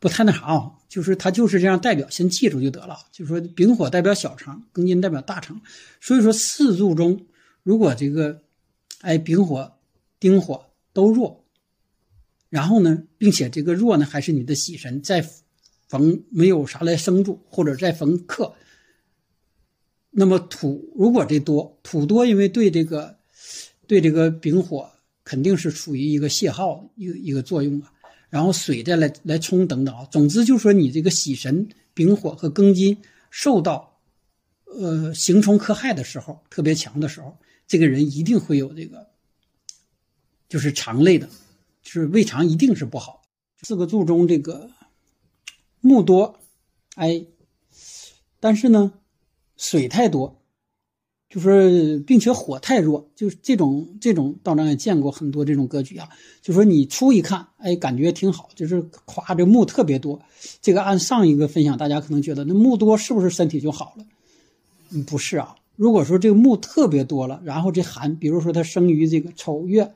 [0.00, 2.98] 不太那啥啊，就是它就是这样代表，先记住就得了。
[3.12, 5.62] 就是说，丙火代表小肠，庚金代表大肠。
[6.00, 7.24] 所以说四柱中，
[7.62, 8.42] 如果这个，
[9.02, 9.78] 哎，丙火、
[10.22, 11.44] 丁火都弱，
[12.48, 15.28] 然后呢，并且这个弱呢还是你的喜神，在
[15.88, 18.54] 逢没有啥来生助，或者在逢克，
[20.12, 23.18] 那么土如果这多土多，因为对这个
[23.88, 24.88] 对这个丙火
[25.24, 27.92] 肯定是处于一个泄耗一个一个作用啊。
[28.30, 30.06] 然后水再来来冲等等啊。
[30.12, 32.96] 总之就是说，你这个喜神、丙火和庚金
[33.28, 33.98] 受到
[34.66, 39.10] 呃刑冲克害的时候，特别强的时候，这个人一定会有这个
[40.52, 41.26] 就是肠类的，
[41.82, 43.22] 就是胃肠一定是不好。
[43.62, 44.68] 四个柱中这个
[45.80, 46.38] 木多，
[46.94, 47.24] 哎，
[48.38, 48.92] 但是呢，
[49.56, 50.42] 水太多。
[51.30, 56.10] 就是，并且火太弱，就是这种这种道长也见过很多这种格局啊。
[56.42, 60.20] 就说你初一看，哎，感觉挺好，就是夸这木特别多。
[60.60, 64.04] 这个按上一个分享，大家可能觉得那木多是不是身体就好了？
[64.90, 65.56] 嗯，不是啊。
[65.76, 69.90] 如果说这个木特别多了，然后这寒，比如说它生于这个丑月，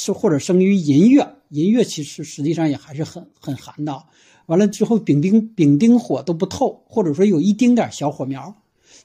[0.00, 4.04] 是或者生于寅月，寅月其实实际上也还是很很寒的。
[4.46, 8.54] 完了之后，丙丁丙丁火都不透，或者说有一丁点小火苗。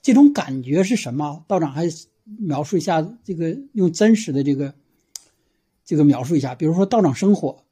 [0.03, 1.43] 这种感觉是什么？
[1.47, 1.89] 道长还
[2.37, 4.75] 描述一下这个，用真实的这个
[5.83, 6.53] 这个描述一下。
[6.53, 7.63] 比如说道长生火，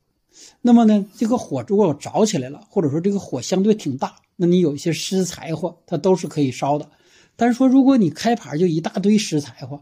[0.64, 6.90] 那么呢，这个火如果着起来了，或者说这个火相对挺大，那你有一些湿柴火，它都是可以烧的。
[7.36, 9.80] 但是说如果你开盘就一大堆湿柴火，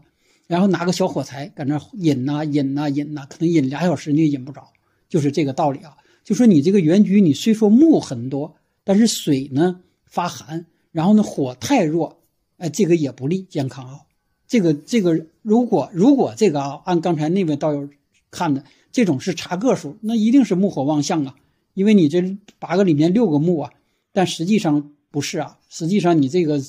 [0.50, 4.66] 然后拿个小火柴搁那引呐引呐引呐，可能引俩小时你也引不着，
[5.08, 5.96] 就是这个道理啊。
[6.24, 12.18] 就说你这个原局，你虽说木很多，但是水呢发寒，然后呢火太弱。
[12.56, 14.00] 哎，这个也不利健康啊。
[14.48, 17.88] 这个这个，如果如果这个啊，按刚才那位道友
[18.32, 21.36] 看的，这种是查个数，那一定是木火旺相啊。
[21.74, 23.70] 因为你这八个里面六个木啊，
[24.12, 25.58] 但实际上不是啊。
[25.68, 26.60] 实际上你这个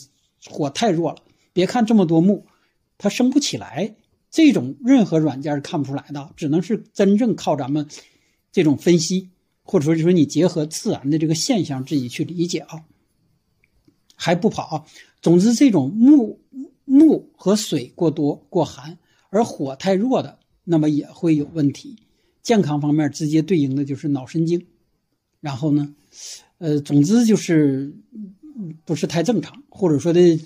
[0.47, 1.17] 火太弱了，
[1.51, 2.45] 别看这么多木，
[3.01, 3.95] 它升不起来。
[4.29, 7.87] 这种任何软件是看不出来的，只能是真正靠咱们
[8.51, 9.31] 这种分析，
[9.63, 12.85] 或者说就是你结合自然的这个现象自己去理解啊。
[14.15, 14.85] 还不跑。
[15.21, 16.39] 总之，这种木
[16.85, 18.99] 木和水过多过寒，
[19.31, 21.97] 而火太弱的，那么也会有问题。
[22.43, 24.67] 健康方面直接对应的就是脑神经，
[25.41, 25.93] 然后呢，
[26.59, 27.93] 呃，总之就是
[28.85, 30.39] 不是太正常，或者说的，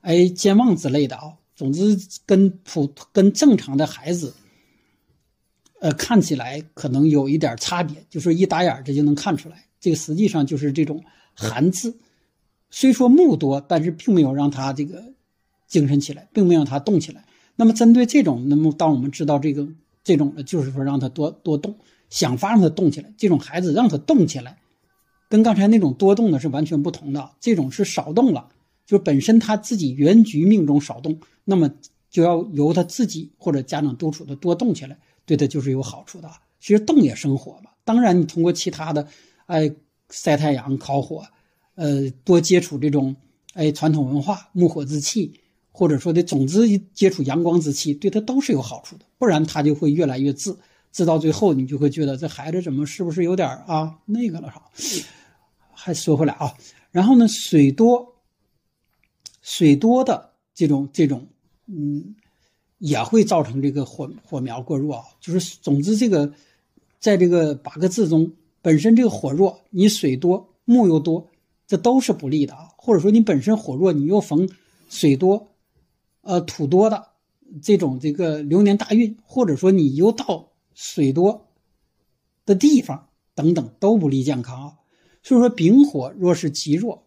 [0.00, 1.36] 哎，健忘之类的啊。
[1.56, 4.34] 总之，跟普跟正常的孩子，
[5.80, 9.64] 呃，看起来可能有一点差别，就是一打眼这就能看出来。
[9.80, 11.02] 这个实际上就是这种
[11.34, 11.98] 寒字。
[12.70, 15.02] 虽说木多，但是并没有让他这个
[15.66, 17.24] 精神起来，并没有让他动起来。
[17.56, 19.66] 那么针对这种，那么当我们知道这个
[20.04, 21.74] 这种的，就是说让他多多动，
[22.10, 23.14] 想法让他动起来。
[23.16, 24.58] 这种孩子让他动起来，
[25.30, 27.30] 跟刚才那种多动的是完全不同的。
[27.40, 28.50] 这种是少动了，
[28.86, 31.70] 就本身他自己原局命中少动，那么
[32.08, 34.96] 就要由他自己或者家长督促的多动起来，
[35.26, 36.30] 对他就是有好处的。
[36.60, 37.70] 其实动也生火嘛。
[37.84, 39.06] 当然，你通过其他的，
[39.46, 39.70] 哎，
[40.10, 41.24] 晒太阳、烤火。
[41.74, 43.14] 呃，多接触这种
[43.52, 45.38] 哎传统文化木火之气，
[45.70, 49.04] 或者说的总之接触阳光之气，对他都是有好处的。
[49.18, 50.58] 不然他就会越来越自，
[50.90, 54.62] 自到最后你就会觉得这孩子怎么是不是有点啊那个了啥？
[55.74, 56.54] 还说回来啊，
[56.90, 58.15] 然后呢，水多，
[59.46, 61.24] 水多的这种这种
[61.68, 62.16] 嗯，
[62.78, 65.04] 也会造成这个火火苗过弱啊。
[65.20, 66.32] 就是总之这个，
[66.98, 71.28] 在这个八个字中，本身这个火弱，你水多木又多。
[71.68, 74.48] 这都是不利的啊，或者说你本身火弱，你又逢
[74.88, 75.48] 水多，
[76.22, 77.08] 呃土多的
[77.62, 81.46] 这种这个流年大运，或者说你又到水多
[82.44, 84.74] 的地方等等，都不利健康啊。
[85.22, 87.05] 所以说丙火若是极弱，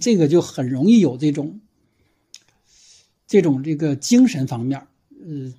[0.00, 1.60] 这个就很容易有这种
[3.26, 5.52] 这种这个精神方面呃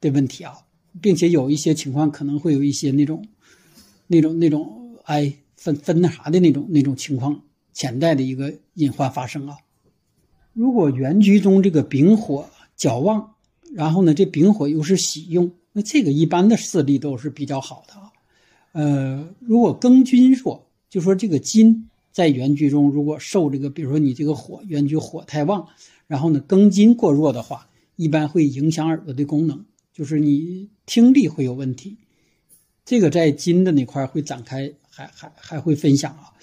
[0.00, 0.54] 的问题啊，
[1.00, 3.26] 并且有一些情况可能会有一些那种
[4.06, 5.34] 那种那种哎。
[5.62, 7.38] 分分那啥的那种那种情况，
[7.74, 9.58] 潜在的一个隐患发生啊。
[10.54, 12.48] 如果原局中这个丙火
[12.78, 13.34] 较旺，
[13.74, 18.10] 然后呢，这丙火又是喜用，那这个一般的势力都是比较好的啊。
[18.72, 25.68] 呃，如果庚金弱，就说这个金在原局中如果受这个，比如说你这个火原局火太旺，
[26.06, 31.98] 然后呢庚金过弱的话，一般会影响耳朵的功能，就是你听力会有问题。
[32.84, 34.74] 这个在金的那块会展开。
[34.92, 36.34] 还还还会分享啊，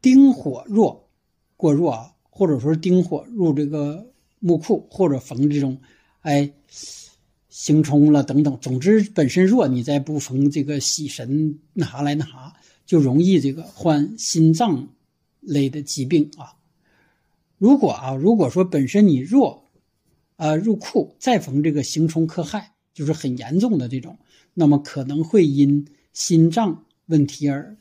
[0.00, 1.10] 丁火弱
[1.56, 5.78] 过弱啊，或者说丁火入这个木库，或者逢这种
[6.22, 6.50] 哎
[7.50, 12.56] 行冲了等等，总之本身弱，你再不逢这个喜神那啥来那啥，
[12.92, 14.90] 就容易这个患心脏
[15.40, 16.56] 类的疾病啊。
[17.56, 19.70] 如果啊，如果说本身你弱
[20.36, 24.18] 啊入库，再逢这个行冲克害，就是很严重的这种，
[24.52, 26.84] 那么可能会因心脏。
[27.06, 27.78] 问题而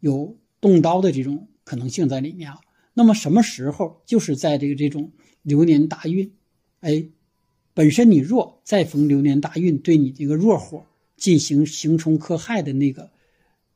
[0.00, 2.58] 有动刀的这种可能性在里面啊。
[2.94, 6.32] 那么什么时候就是在这个这种流年大运，
[6.80, 7.06] 哎，
[7.74, 10.84] 本身你弱，再逢流年大运，对你这个弱火
[11.16, 13.12] 进行刑冲克害的那个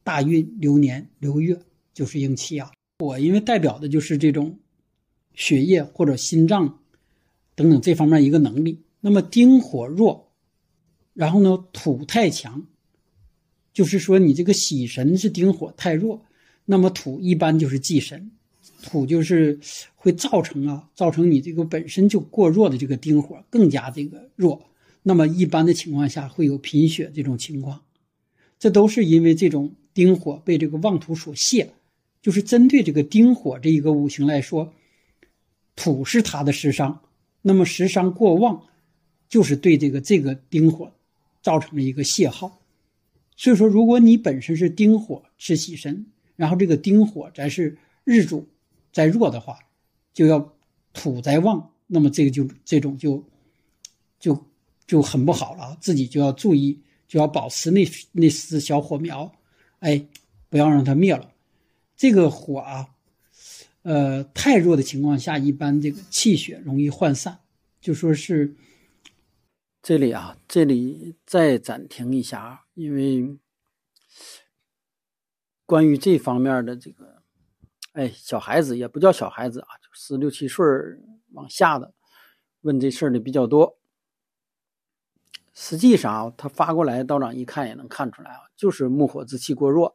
[0.02, 1.58] 大运流年流月，
[1.94, 2.70] 就是应气啊。
[2.98, 4.58] 火因为代表的就是这种
[5.34, 6.78] 血液或者心脏
[7.54, 8.82] 等等这方面一个能力。
[9.00, 10.32] 那么丁火弱，
[11.14, 12.66] 然后呢土太强，
[13.72, 16.24] 就是说你这个喜神是丁火太弱，
[16.64, 18.30] 那么土一般就是忌神。
[18.84, 19.58] 土就是
[19.94, 24.70] 会造成啊，造成你这个本身就过弱的这个丁火更加这个弱，
[25.02, 27.82] 那么一般的情况下会有贫血这种情况，
[28.58, 31.72] 这都是因为这种丁火被这个旺土所泄，
[32.20, 34.72] 就是针对这个丁火这一个五行来说，
[35.76, 37.00] 土是它的食伤，
[37.40, 38.62] 那么食伤过旺，
[39.28, 40.92] 就是对这个这个丁火
[41.42, 42.60] 造成了一个泄耗，
[43.36, 48.48] 所以说如果你本身是丁火是喜神，然后这个丁火咱是日主。
[48.94, 49.58] 再弱的话，
[50.12, 50.54] 就要
[50.92, 53.24] 土在旺，那么这个就这种就
[54.20, 54.38] 就
[54.86, 56.78] 就很不好了，自己就要注意，
[57.08, 59.32] 就要保持那那丝小火苗，
[59.82, 60.06] 哎，
[60.48, 61.32] 不要让它灭了。
[61.96, 62.94] 这个火啊，
[63.82, 67.40] 呃，太弱的情况下，一般这个气血容易涣散。
[67.80, 68.54] 就说是
[69.82, 73.36] 这里啊，这里再暂停一下啊，因为
[75.66, 77.22] 关于这方面的这个。
[77.94, 80.64] 哎，小孩子也不叫小孩子啊，就十六七岁
[81.32, 81.92] 往下的，
[82.60, 83.78] 问这事儿的比较多。
[85.54, 89.94] 实际上啊，他发过来，道长一看也能看出来啊，就是木火之气过弱，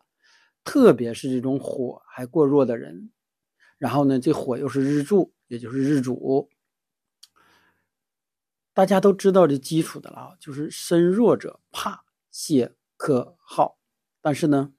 [0.64, 3.12] 特别是这种火还过弱的人，
[3.78, 6.50] 然后呢，这火又是日柱，也就是日主，
[8.74, 13.80] 大家都知道这基础的了啊，就是身弱者怕泄克耗，
[14.22, 14.72] 但是呢，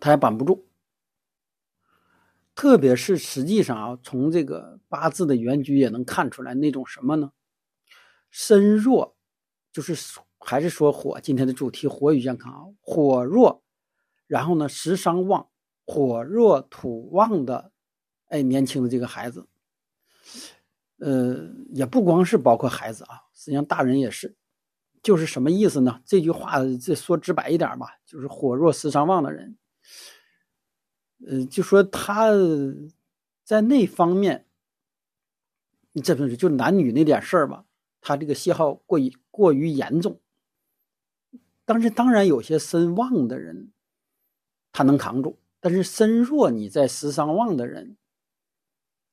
[0.00, 0.66] 他还板不住。
[2.54, 7.32] 特别是实际上啊，从这个八字的原局也能看出来那种什么呢？
[8.30, 9.15] 身弱，
[9.76, 9.94] 就是
[10.38, 11.20] 还是说火。
[11.20, 13.62] 今天的主题火与健康啊，火弱，
[14.26, 15.46] 然后呢食伤旺，
[15.84, 17.72] 火弱土旺的，
[18.28, 19.46] 哎，年轻的这个孩子，
[20.96, 24.34] 呃，也不光是包括孩子啊，实际上大人也是，
[25.02, 26.00] 就是什么意思呢？
[26.06, 29.58] 这句话这说直白一点吧，就是火弱食伤旺的人。
[31.26, 32.30] 呃，就说他
[33.44, 34.46] 在那方面，
[35.92, 37.66] 你这不是就男女那点事儿吧？
[38.06, 40.20] 他这个泄耗过于过于严重。
[41.64, 43.72] 但是当然有些身旺的人，
[44.70, 47.96] 他能扛住；但是身弱，你在食伤旺的人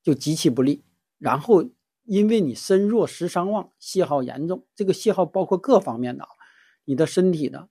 [0.03, 0.83] 就极其不利。
[1.17, 1.67] 然后
[2.03, 6.27] 因为你身弱食伤旺，泄耗严重，这个泄耗包括各方面的，
[6.85, 7.69] 你的身体的，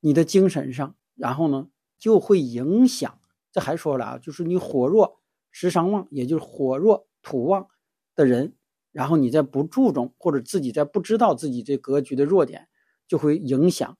[0.00, 3.20] 你的精神上，然后呢就会影响。
[3.52, 5.20] 这还说了啊，就是你火弱
[5.52, 7.68] 食伤旺，也就是火弱土旺
[8.16, 8.56] 的人，
[8.92, 12.68] 然后你在不注重或者自己在不知道自己这格局的弱点，
[13.06, 13.96] 就会影响。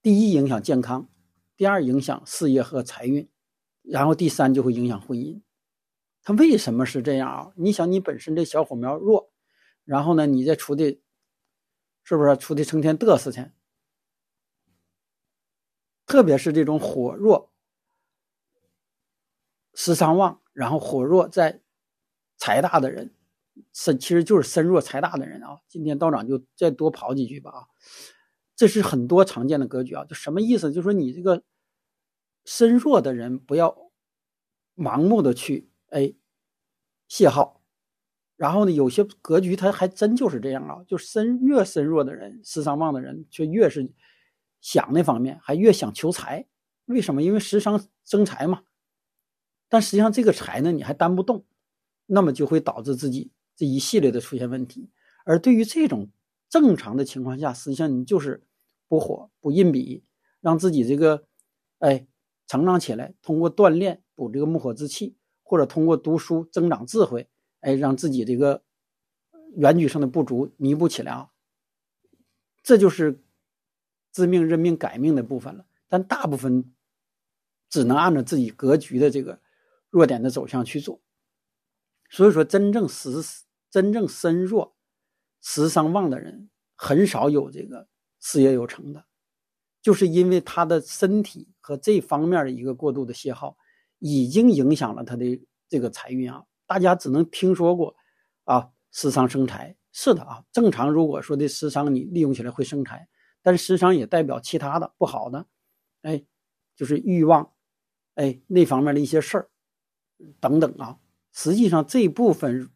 [0.00, 1.10] 第一影响健康，
[1.56, 3.28] 第二影响事业和财运，
[3.82, 5.42] 然后第三就会影响婚姻。
[6.22, 7.52] 他为什么是这样啊？
[7.56, 9.32] 你想，你本身这小火苗弱，
[9.84, 11.00] 然后呢，你再出的，
[12.04, 13.50] 是不是出的成天嘚瑟去？
[16.06, 17.52] 特别是这种火弱。
[19.74, 21.60] 食伤旺，然后火弱在
[22.36, 23.14] 财大的人，
[23.72, 25.58] 身其实就是身弱财大的人啊。
[25.68, 27.66] 今天道长就再多跑几句吧啊，
[28.56, 30.04] 这是很多常见的格局啊。
[30.04, 30.72] 就什么意思？
[30.72, 31.42] 就说你这个
[32.44, 33.90] 身弱的人不要
[34.76, 36.14] 盲目的去哎
[37.08, 37.62] 泄耗，
[38.36, 43.92] 然后呢，有些格局他还真就是这样啊，就身越身弱的人，食伤旺的人却越是
[44.60, 46.46] 想那方面，还越想求财。
[46.86, 47.22] 为什么？
[47.22, 48.62] 因为食伤生财嘛。
[49.68, 51.44] 但实际上，这个财呢，你还担不动，
[52.06, 54.88] 那么就会导致自己这一系列的出现问题。
[55.26, 56.08] 而对于这种
[56.48, 58.42] 正常的情况下，实际上你就是
[58.88, 60.02] 补火、补印比，
[60.40, 61.26] 让自己这个
[61.80, 62.06] 哎
[62.46, 67.28] 成长起来，通过锻炼补这个木火之气，或者通过读书增长智慧，
[67.60, 68.62] 哎，让自己这个
[69.56, 71.28] 原局上的不足弥补起来啊。
[72.62, 73.20] 这就是
[74.12, 75.66] 知命认命改命的部分了。
[75.88, 76.72] 但大部分
[77.68, 79.40] 只能按照自己格局的这个。
[79.90, 81.00] 弱点的走向去做，
[82.10, 83.22] 所以说真正实
[83.70, 84.74] 真正身弱、
[85.40, 87.86] 食伤旺的人，很少有这个
[88.20, 89.04] 事业有成的，
[89.82, 93.56] 就是因为他的身体和这方面的一个过度的消耗，
[93.98, 96.44] 已经影响了他的这个财运啊。
[96.66, 97.94] 大家只能听说过
[98.44, 100.44] 啊，食伤生财是的啊。
[100.52, 103.08] 正常如果说的食伤你利用起来会生财，
[103.42, 105.46] 但是食伤也代表其他的不好的，
[106.02, 106.24] 哎，
[106.76, 107.52] 就是欲望，
[108.14, 109.50] 哎那方面的一些事儿。
[110.40, 110.98] 等等啊，
[111.32, 112.68] 实际上这部分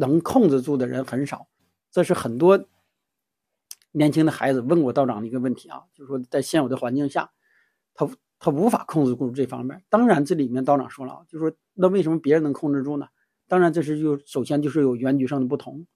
[0.00, 1.46] 能控制住的人很少，
[1.90, 2.66] 这是很多
[3.92, 7.30] 年轻的孩子问过道长的一个问题啊，就是说在现有的环境下，
[7.92, 9.84] 他他无法控制住这方面。
[9.90, 13.08] 当然，这里面道长说了，就是说那为什么别人能控制住呢？
[13.46, 15.86] 当然，这是就首先就是有原局上的不同，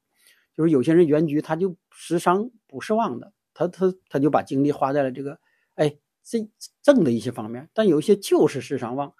[0.54, 5.38] 就是有些人原局他就时伤不是旺的，他他他就把精力花在了这个
[5.76, 6.46] 哎这
[6.82, 9.14] 正的一些方面，但有一些就是时伤旺。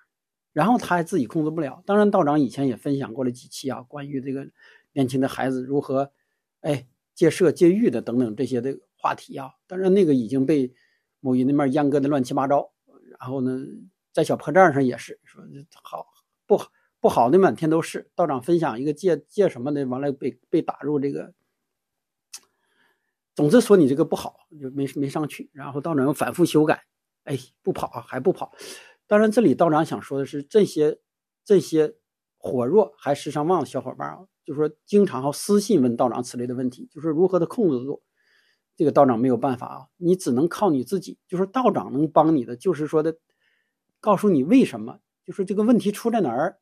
[0.55, 1.83] 然后他还自己控制不了。
[1.85, 4.49] 当然，道长以前也分享过了几期啊，关于这个
[4.93, 6.11] 年轻的孩子如何，
[6.61, 9.51] 哎，戒色戒欲的等等这些的话题啊。
[9.67, 10.73] 当然，那个已经被
[11.21, 12.71] 某一那面阉割的乱七八糟。
[13.19, 13.67] 然后呢，
[14.13, 15.43] 在小破站上也是说
[15.83, 16.07] 好
[16.47, 18.11] 不好不好的满天都是。
[18.15, 21.35] 道长分享一个戒戒什么的，完了被被打入这个，
[23.35, 25.51] 总之说你这个不好，就没没上去。
[25.53, 26.85] 然后道长又反复修改，
[27.25, 28.53] 哎，不跑还不跑。
[29.07, 30.99] 当然，这里道长想说的是，这些
[31.45, 31.95] 这些
[32.39, 38.03] 火弱还时常旺的小伙伴啊，就说经常私信问道长此类的问题，就是如何的控制住。
[38.77, 41.19] 这个道长没有办法啊，你只能靠你自己。
[41.29, 43.19] 就是道长能帮你的，就是说的
[44.01, 46.59] 告诉你为什么，就是这个问题出在哪儿，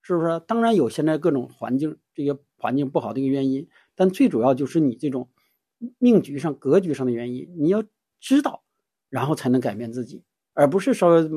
[0.00, 0.40] 是不是？
[0.46, 5.28] 当然有现在各种环境这些环境不好的一个原因，但最主要就是你这种
[5.98, 7.84] 命局上格局上的原因，你要
[8.20, 8.62] 知道，
[9.08, 10.22] 然后才能改变自己，
[10.54, 11.28] 而不是说。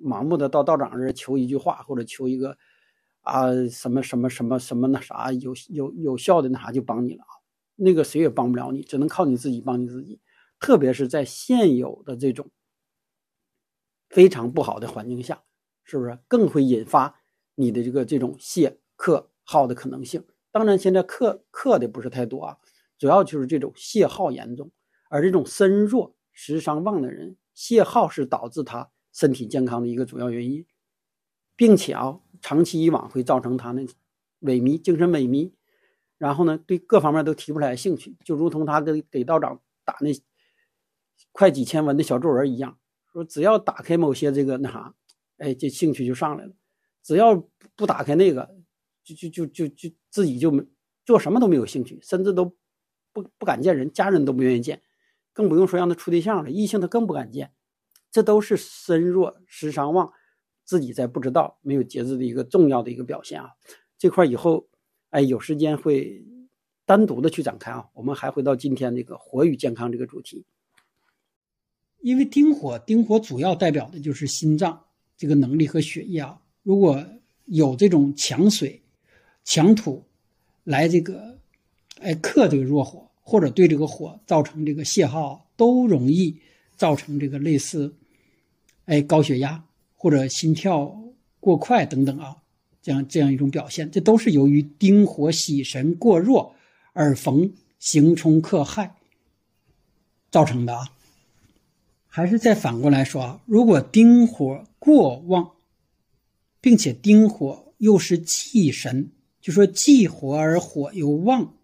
[0.00, 2.56] 盲目的到道长这儿求一句话，或者求一个
[3.22, 7.32] 啊什么什么什么什么那啥有有有效的那啥就帮你了啊，
[7.76, 10.20] 那个谁也帮不了你，只能靠你自己帮你自己。
[10.58, 12.50] 特别是在现有的这种
[14.08, 15.42] 非常不好的环境下，
[15.84, 17.14] 是不是更会引发
[17.54, 20.24] 你的这个这种泄克耗的可能性？
[20.50, 22.56] 当然，现在克克的不是太多啊，
[22.98, 24.70] 主要就是这种泄耗严重，
[25.10, 28.90] 而这种身弱食伤旺的人，泄耗是导致他。
[29.16, 30.66] 身体健康的一个主要原因，
[31.56, 33.82] 并且啊，长期以往会造成他那
[34.42, 35.52] 萎靡、精神萎靡，
[36.18, 40.10] 然后呢，对各方面都提不出来兴趣，就如同他给给道长打那
[41.32, 42.78] 快几千文的小作文一样，
[43.10, 44.94] 说只要打开某些这个那啥，
[45.38, 46.52] 哎，这兴趣就上来了；
[47.02, 47.34] 只要
[47.74, 48.54] 不打开那个，
[49.02, 50.62] 就就就就就自己就没
[51.06, 52.54] 做什么都没有兴趣，甚至都
[53.14, 54.82] 不不敢见人，家人都不愿意见，
[55.32, 57.54] 更不用说让他处对象了，异性他更不敢见。
[58.16, 60.10] 这都是身弱时伤旺，
[60.64, 63.50] 自己在不知道、没有节制的一个重要的一个表现啊！
[63.98, 64.66] 这块以后，
[65.10, 66.24] 哎，有时间会
[66.86, 67.84] 单独的去展开啊。
[67.92, 70.46] 我们还回到今天这个火与健康这个主题，
[72.00, 74.82] 因为丁火，丁火主要代表的就是心脏
[75.18, 76.40] 这个能力和血液啊。
[76.62, 77.04] 如果
[77.44, 78.80] 有这种强水、
[79.44, 80.02] 强土
[80.64, 81.38] 来这个
[82.00, 86.40] 哎克这个弱火，或者对这个火造成这个泄耗，都容易
[86.78, 87.94] 造成这个类似。
[88.86, 89.64] 哎，高血压
[89.94, 91.00] 或者心跳
[91.38, 92.38] 过快等等啊，
[92.82, 96.54] 这样这样一种表现，这都是由于丁火喜神过弱
[96.92, 98.96] 而逢刑冲克害
[100.30, 100.92] 造成的啊。
[102.06, 105.50] 还是再反过来说啊，如果丁火过旺，
[106.60, 109.10] 并且丁火又是忌神，
[109.40, 111.54] 就说忌火而火又旺，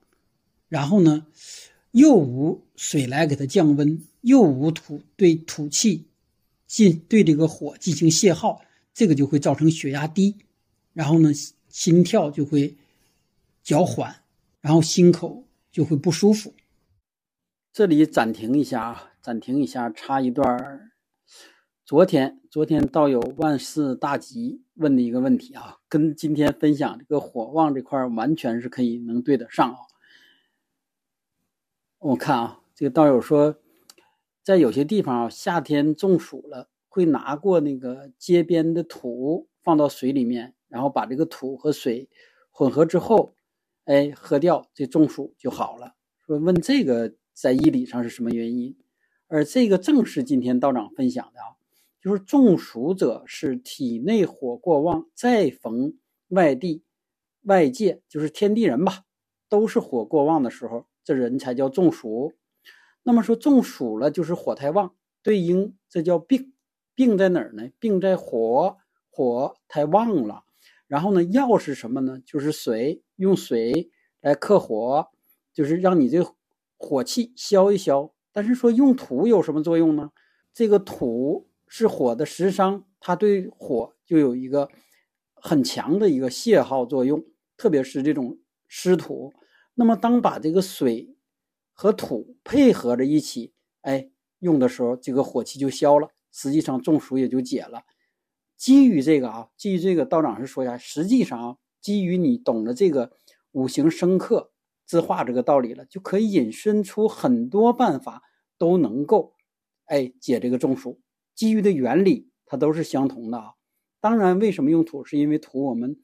[0.68, 1.26] 然后呢，
[1.92, 6.08] 又无水来给它降温，又无土对土气。
[6.72, 8.62] 进对这个火进行泄耗，
[8.94, 10.38] 这个就会造成血压低，
[10.94, 11.30] 然后呢，
[11.68, 12.74] 心跳就会
[13.62, 14.24] 较缓，
[14.62, 16.54] 然后心口就会不舒服。
[17.74, 20.90] 这里暂停一下啊，暂停一下，插一段
[21.84, 29.76] 昨天昨天道友万事大吉问的一个问题啊，跟今天分享这个火旺这块完全是可以能对得上啊。
[31.98, 33.58] 我看啊，这个道友说。
[34.42, 42.08] 在有些地方啊，夏天中暑了，会拿过那个街边的土放到水里面，然后把这个土和水
[42.50, 43.36] 混合之后，
[43.84, 45.94] 哎，喝掉，这中暑就好了。
[46.26, 48.76] 说问这个在医理上是什么原因？
[49.28, 51.54] 而这个正是今天道长分享的啊，
[52.02, 55.94] 就是中暑者是体内火过旺，再逢
[56.28, 56.82] 外地
[57.42, 59.04] 外界，就是天地人吧，
[59.48, 62.32] 都是火过旺的时候，这人才叫中暑。
[63.04, 66.52] 那么说中暑了就是火太旺，对应这叫病，
[66.94, 67.68] 病在哪儿呢？
[67.80, 68.76] 病在火，
[69.10, 70.44] 火太旺了。
[70.86, 72.20] 然后呢，药是什么呢？
[72.24, 73.90] 就是水，用水
[74.20, 75.08] 来克火，
[75.52, 76.24] 就是让你这
[76.76, 78.12] 火气消一消。
[78.30, 80.10] 但是说用土有什么作用呢？
[80.54, 84.68] 这个土是火的食伤，它对火就有一个
[85.34, 87.24] 很强的一个泄耗作用，
[87.56, 88.38] 特别是这种
[88.68, 89.32] 湿土。
[89.74, 91.16] 那么当把这个水。
[91.72, 93.52] 和土配合着一起，
[93.82, 97.82] 哎，用的时候这个火气就消了，实际上中暑也就解了。
[98.56, 103.12] 基于这个啊，基于这个道长是说呀，实际上啊，基于你懂得这个
[103.50, 104.52] 五行生克
[104.86, 108.22] 自化这个道理了，就可以引申出很多办法
[108.58, 109.34] 都能够，
[109.86, 111.00] 哎，解这个中暑。
[111.34, 113.54] 基于的原理它都是相同的啊。
[114.00, 115.04] 当然，为什么用土？
[115.04, 115.96] 是因为土我们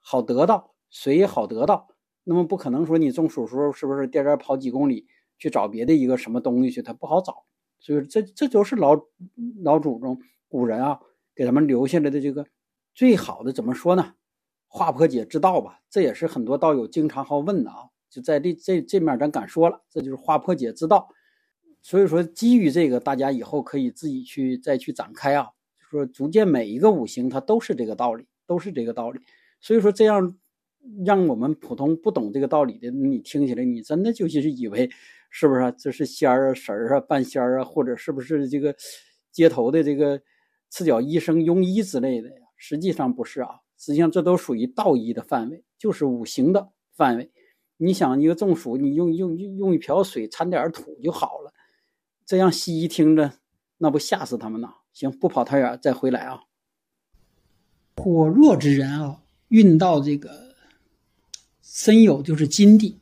[0.00, 1.87] 好得到，水也好得到。
[2.28, 5.06] 那么不可能说你中暑时候是不是颠颠跑几公里
[5.38, 6.82] 去找别的一个什么东西去？
[6.82, 7.46] 它不好找。
[7.78, 8.94] 所以这这都是老
[9.62, 11.00] 老祖宗古人啊
[11.34, 12.44] 给咱们留下来的这个
[12.94, 14.12] 最好的怎么说呢？
[14.66, 15.80] 化破解之道吧。
[15.88, 17.88] 这也是很多道友经常好问的啊。
[18.10, 21.08] 就在这这这面，咱敢说了，这就是化破解之道。
[21.80, 25.48] 所以说，基于这个，大家以后可以自己去再去展开啊。
[25.80, 29.20] 就说逐渐每一个五行，它都是这个道理，都是这个道理。
[29.60, 30.36] 所以说，这样
[31.04, 34.90] 让我们普通不懂这个道理的，你听起来，你真的就是以为
[35.30, 38.74] 是不是啊 这是仙儿啊、神儿啊、半仙儿啊，或者是不是这个
[39.30, 40.20] 街头的这个
[40.70, 42.46] 赤脚医生、庸医之类的呀？
[42.56, 47.30] 实际上不是啊，实际上这都属于道医的范围，就是五行的范围。
[47.76, 51.52] 你想一个中暑，你用用用用一瓢水掺点土就好了，
[52.26, 53.32] 这样西医听着
[53.76, 54.74] 那不吓死他们呐？
[54.92, 56.42] 行，不跑太远，再回来啊。
[57.96, 60.47] 火弱之人啊，运到这个
[61.78, 62.96] 申酉就是金地，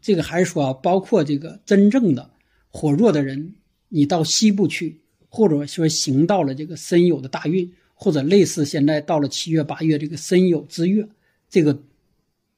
[0.00, 2.30] 这个还是说啊，包括这个真正的
[2.70, 3.54] 火弱的人，
[3.90, 11.06] 你到西部去，或者说行到了这个申酉的大运，或者类似现在到了七月八月这个申酉之月，
[11.50, 11.78] 这个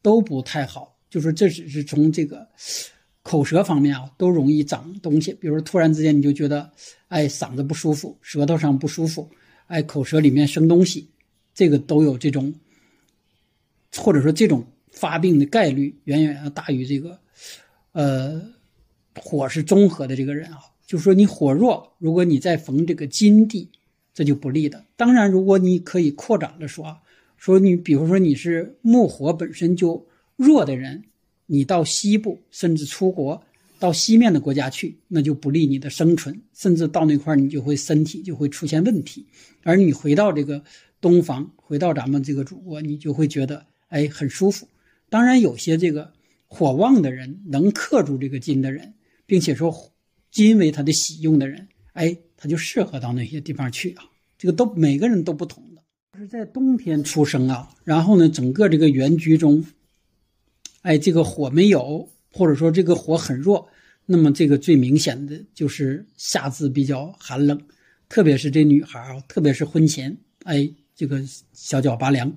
[0.02, 0.96] 都不太好。
[1.10, 2.46] 就是这只是从这个
[3.24, 5.32] 口舌方面啊，都容易长东西。
[5.32, 6.70] 比如突然之间你就觉得，
[7.08, 9.28] 哎，嗓子不舒服，舌头上不舒服，
[9.66, 11.08] 哎，口舌里面生东西，
[11.52, 12.54] 这个都有这种，
[13.96, 14.64] 或者说这种
[14.96, 17.20] 发病的概率远远要大于这个，
[17.92, 18.42] 呃，
[19.14, 20.58] 火是综合的这个人啊。
[20.84, 23.68] 就是说你火弱，如果你再逢这个金地，
[24.12, 24.84] 这就不利的。
[24.96, 26.98] 当然，如果你可以扩展的说，
[27.36, 30.04] 说你比如说你是木火本身就。
[30.38, 31.02] 弱的人，
[31.46, 33.42] 你到西部甚至出国
[33.78, 39.24] 到西面的国家去，那就不利你的生存，甚至到那块你就会身体就会出现问题。
[39.62, 40.62] 而你回到这个
[41.00, 44.68] 东方，回到咱们这个祖国，你就会觉得哎很舒服。
[45.08, 46.12] 当然，有些这个
[46.46, 48.94] 火旺的人能克住这个金的人，
[49.26, 49.92] 并且说
[50.30, 54.04] 金为他的喜用的人，哎，他就适合到那些地方去啊。
[54.38, 55.82] 这个都每个人都不同的，
[56.18, 59.64] 是在冬天出生啊，然后呢，整个这个原局中。
[60.82, 63.68] 哎，这个火没有，或者说这个火很弱，
[64.04, 67.60] 那么这个最明显的就是夏至比较寒冷，
[68.08, 71.20] 特别是这女孩啊，特别是婚前，哎，这个
[71.52, 72.32] 小脚拔凉，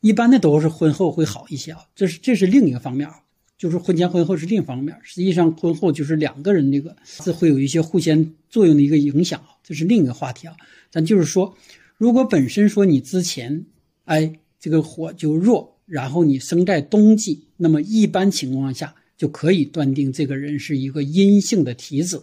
[0.00, 1.80] 一般的都是婚后会好一些啊。
[1.94, 3.20] 这是这是另一个方面啊，
[3.56, 4.96] 就是婚前婚后是另一方面。
[5.02, 10.54] 实际上婚后就是两个人这个是会有一些互相作用的一个影响啊，这是另一个话题啊。
[10.90, 11.56] 咱就是说，
[11.96, 13.66] 如果本身说你之前，
[14.04, 15.76] 哎，这个火就弱。
[15.88, 22.20] 然后你生在冬季，那么一般情况下就可以断定这个人是一个阴性的体质。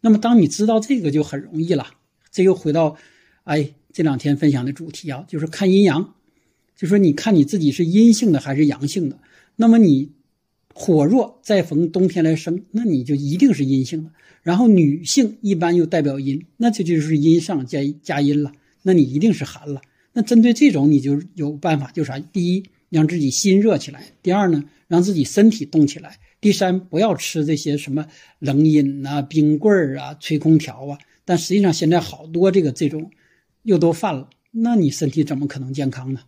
[0.00, 1.86] 那么当你知道这个就很容易了。
[2.32, 2.96] 这又回到，
[3.44, 6.16] 哎，这两天分享的主题啊，就是看阴阳，
[6.76, 9.18] 就说你看你自己是阴性的还是阳性的。
[9.56, 10.10] 那么你
[10.72, 14.10] 火弱再逢冬天来生，那你就一定是阴性的。
[14.42, 18.52] 然后女性一般又代表阴，那这就是阴上加加阴了，
[18.82, 19.82] 那你一定是寒了。
[20.12, 22.18] 那针对这种，你就有办法，就啥？
[22.18, 22.64] 第一。
[22.90, 24.04] 让自己心热起来。
[24.22, 26.20] 第二呢，让自己身体动起来。
[26.40, 28.06] 第三，不要吃这些什么
[28.38, 30.96] 冷饮呐、冰棍儿啊、吹空调啊。
[31.24, 33.10] 但实际上，现在好多这个这种
[33.64, 36.20] 又都犯了，那你身体怎么可能健康呢？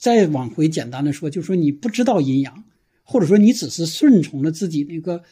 [0.00, 2.64] 再往回简单的说，就说你不知道阴阳，
[3.04, 5.22] 或者说你只是顺从了自己那个，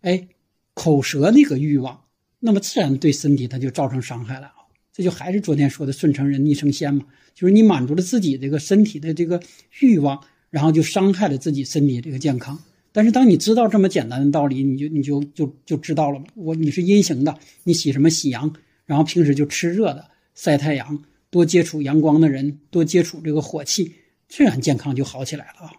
[0.00, 0.26] 哎，
[0.72, 2.04] 口舌那个欲望，
[2.40, 4.64] 那么自然对身体它就造成伤害了啊。
[4.94, 7.04] 这就还是昨天说的顺成人逆成仙嘛。
[7.34, 9.42] 就是你满足了自己这个身体的这个
[9.80, 10.18] 欲望，
[10.48, 12.58] 然后就伤害了自己身体这个健康。
[12.92, 16.26] 但是当你知道这么简单的道理，你就你就就就知道了嘛。
[16.34, 18.54] 我你是阴型的，你喜什么喜阳，
[18.86, 23.92] 然后平时就吃热的，晒太阳，多接触阳光的人，多接触这个火气，
[24.36, 25.72] 自然健康就好起来了啊。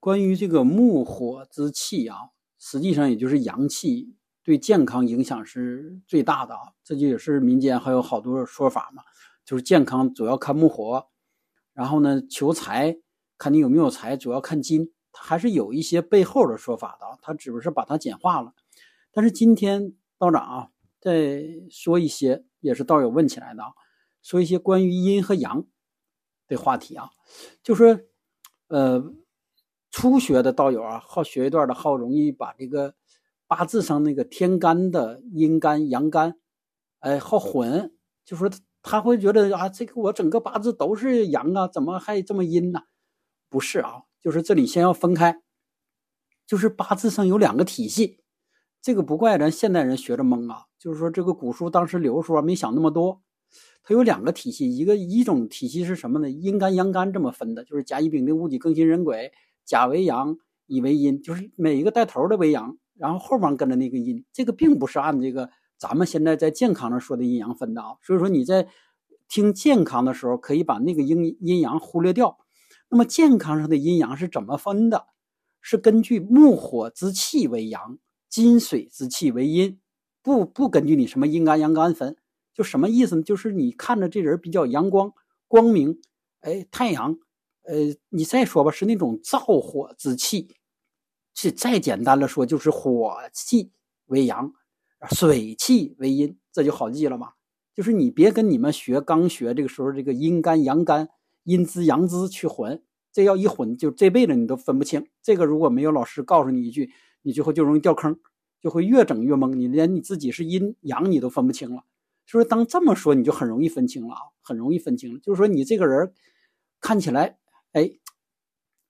[0.00, 6.72] 关于这个木火之气啊，实际上也就是阳气对健康影响是最大的啊。
[6.82, 9.04] 这就也是民间还有好多说法嘛。
[9.44, 11.06] 就是健康主要看木火，
[11.72, 12.96] 然后呢，求财
[13.38, 14.92] 看你有没有财，主要看金。
[15.12, 18.54] 它还是有一些背后的说法的，它只不过是把它简化了。
[19.12, 20.68] 但是今天道长啊，
[21.00, 23.70] 再说一些也是道友问起来的啊，
[24.20, 25.64] 说一些关于阴和阳
[26.52, 27.08] 这话题啊，
[27.62, 27.98] 就说
[28.68, 29.02] 呃，
[29.90, 32.94] 初学的道友啊，好学一段的，好容易把这个
[33.46, 36.38] 八字上那个天干的阴干阳干，
[36.98, 37.94] 哎，好混，
[38.24, 38.50] 就说。
[38.84, 42.80] 他会觉得啊，这个我整个八字都是阳啊，怎么还这么阴呢？
[43.48, 45.40] 不是啊，就是这里先要分开，
[46.48, 48.24] 就是八字上有两个体系，
[48.80, 50.64] 这个不怪咱现代人学着懵啊。
[50.80, 53.22] 就是说这个古书当时留的时候没想那么多，
[53.82, 56.30] 它有两个体系，一个一种体系是什么呢？
[56.30, 59.32] 阴干阳干这么分的，就是甲乙丙丁戊己庚辛壬癸，
[59.64, 64.24] 甲为阳，乙为阴，就是每一个带头的为阳，然后后面跟着那个阴。
[64.32, 67.96] 这个并不是按这个咱们现在在健康上说的阴阳分的啊。
[68.02, 68.68] 所以说你在
[69.28, 72.38] 听健康的时候，可以把那个阴阴阳忽略掉。
[72.88, 75.06] 那么健康上的阴阳是怎么分的？
[75.60, 77.98] 是根据木火之气为阳，
[78.28, 79.78] 金水之气为阴。
[80.22, 82.16] 不不根据你什么阴干阳干分，
[82.54, 83.22] 就什么意思呢？
[83.22, 85.12] 就是你看着这人比较阳光
[85.48, 86.00] 光明，
[86.40, 87.18] 哎，太阳，
[87.62, 90.48] 呃，你再说吧，是那种燥火之气，
[91.34, 93.70] 是再简单了说就是火气
[94.06, 94.52] 为阳，
[95.10, 97.32] 水气为阴，这就好记了嘛。
[97.74, 101.08] 就是你别跟你们学刚学这个时候这个阴干阳干、
[101.44, 102.82] 阴滋阳滋去混，
[103.12, 105.06] 这要一混就这辈子你都分不清。
[105.22, 106.90] 这个如果没有老师告诉你一句，
[107.22, 108.18] 你最后就容易掉坑。
[108.60, 111.82] 就会越整越懵，你连你自己是阴阳你都分不清了。
[112.26, 115.20] 就是，当这么说，你就很容易分清了啊，很容易分清了。
[115.20, 116.12] 就是说，你这个人
[116.80, 117.38] 看起来，
[117.72, 117.90] 哎，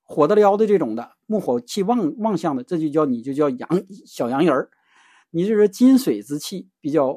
[0.03, 3.69] 火得了的这种的，木火气旺旺相的，这就叫你就叫阳
[4.07, 4.71] 小阳人儿。
[5.31, 7.13] 你这是金水之气比较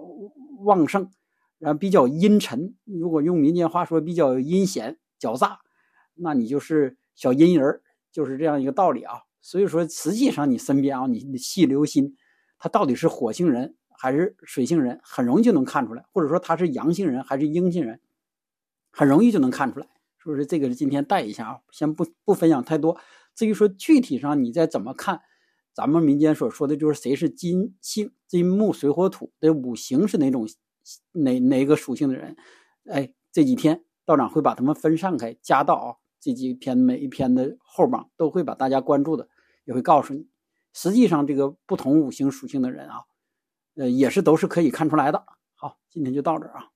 [0.59, 1.11] 旺盛，
[1.59, 2.73] 然后比较阴沉。
[2.85, 5.59] 如果用民间话说，比较阴险狡诈，
[6.13, 9.23] 那你就是小阴人儿，就是这样一个道理啊。
[9.41, 12.15] 所以说，实际上你身边啊，你你细留心。
[12.57, 13.75] 他到底是火星人
[14.05, 17.99] 还是水性人，很容易就能看出来；或者说他是阳性人还是阴性人，
[18.91, 19.87] 很容易就能看出来。
[20.19, 20.45] 是不是？
[20.45, 22.95] 这个是今天带一下啊，先不不分享太多。
[23.33, 25.21] 至于说具体上你再怎么看，
[25.73, 30.47] 咱们民间所说的就是谁是金星、金木水火土的五行是哪种
[31.13, 32.35] 哪哪个属性的人？
[32.85, 39.27] 哎，这几天道长会把他们分散开加到啊这几篇每一篇的后面都会把大家关注的，
[39.65, 40.27] 也会告诉你。
[40.73, 43.03] 实际上，这个不同五行属性的人啊，
[43.75, 45.25] 呃，也是都是可以看出来的。
[45.55, 46.74] 好，今天就到这儿啊。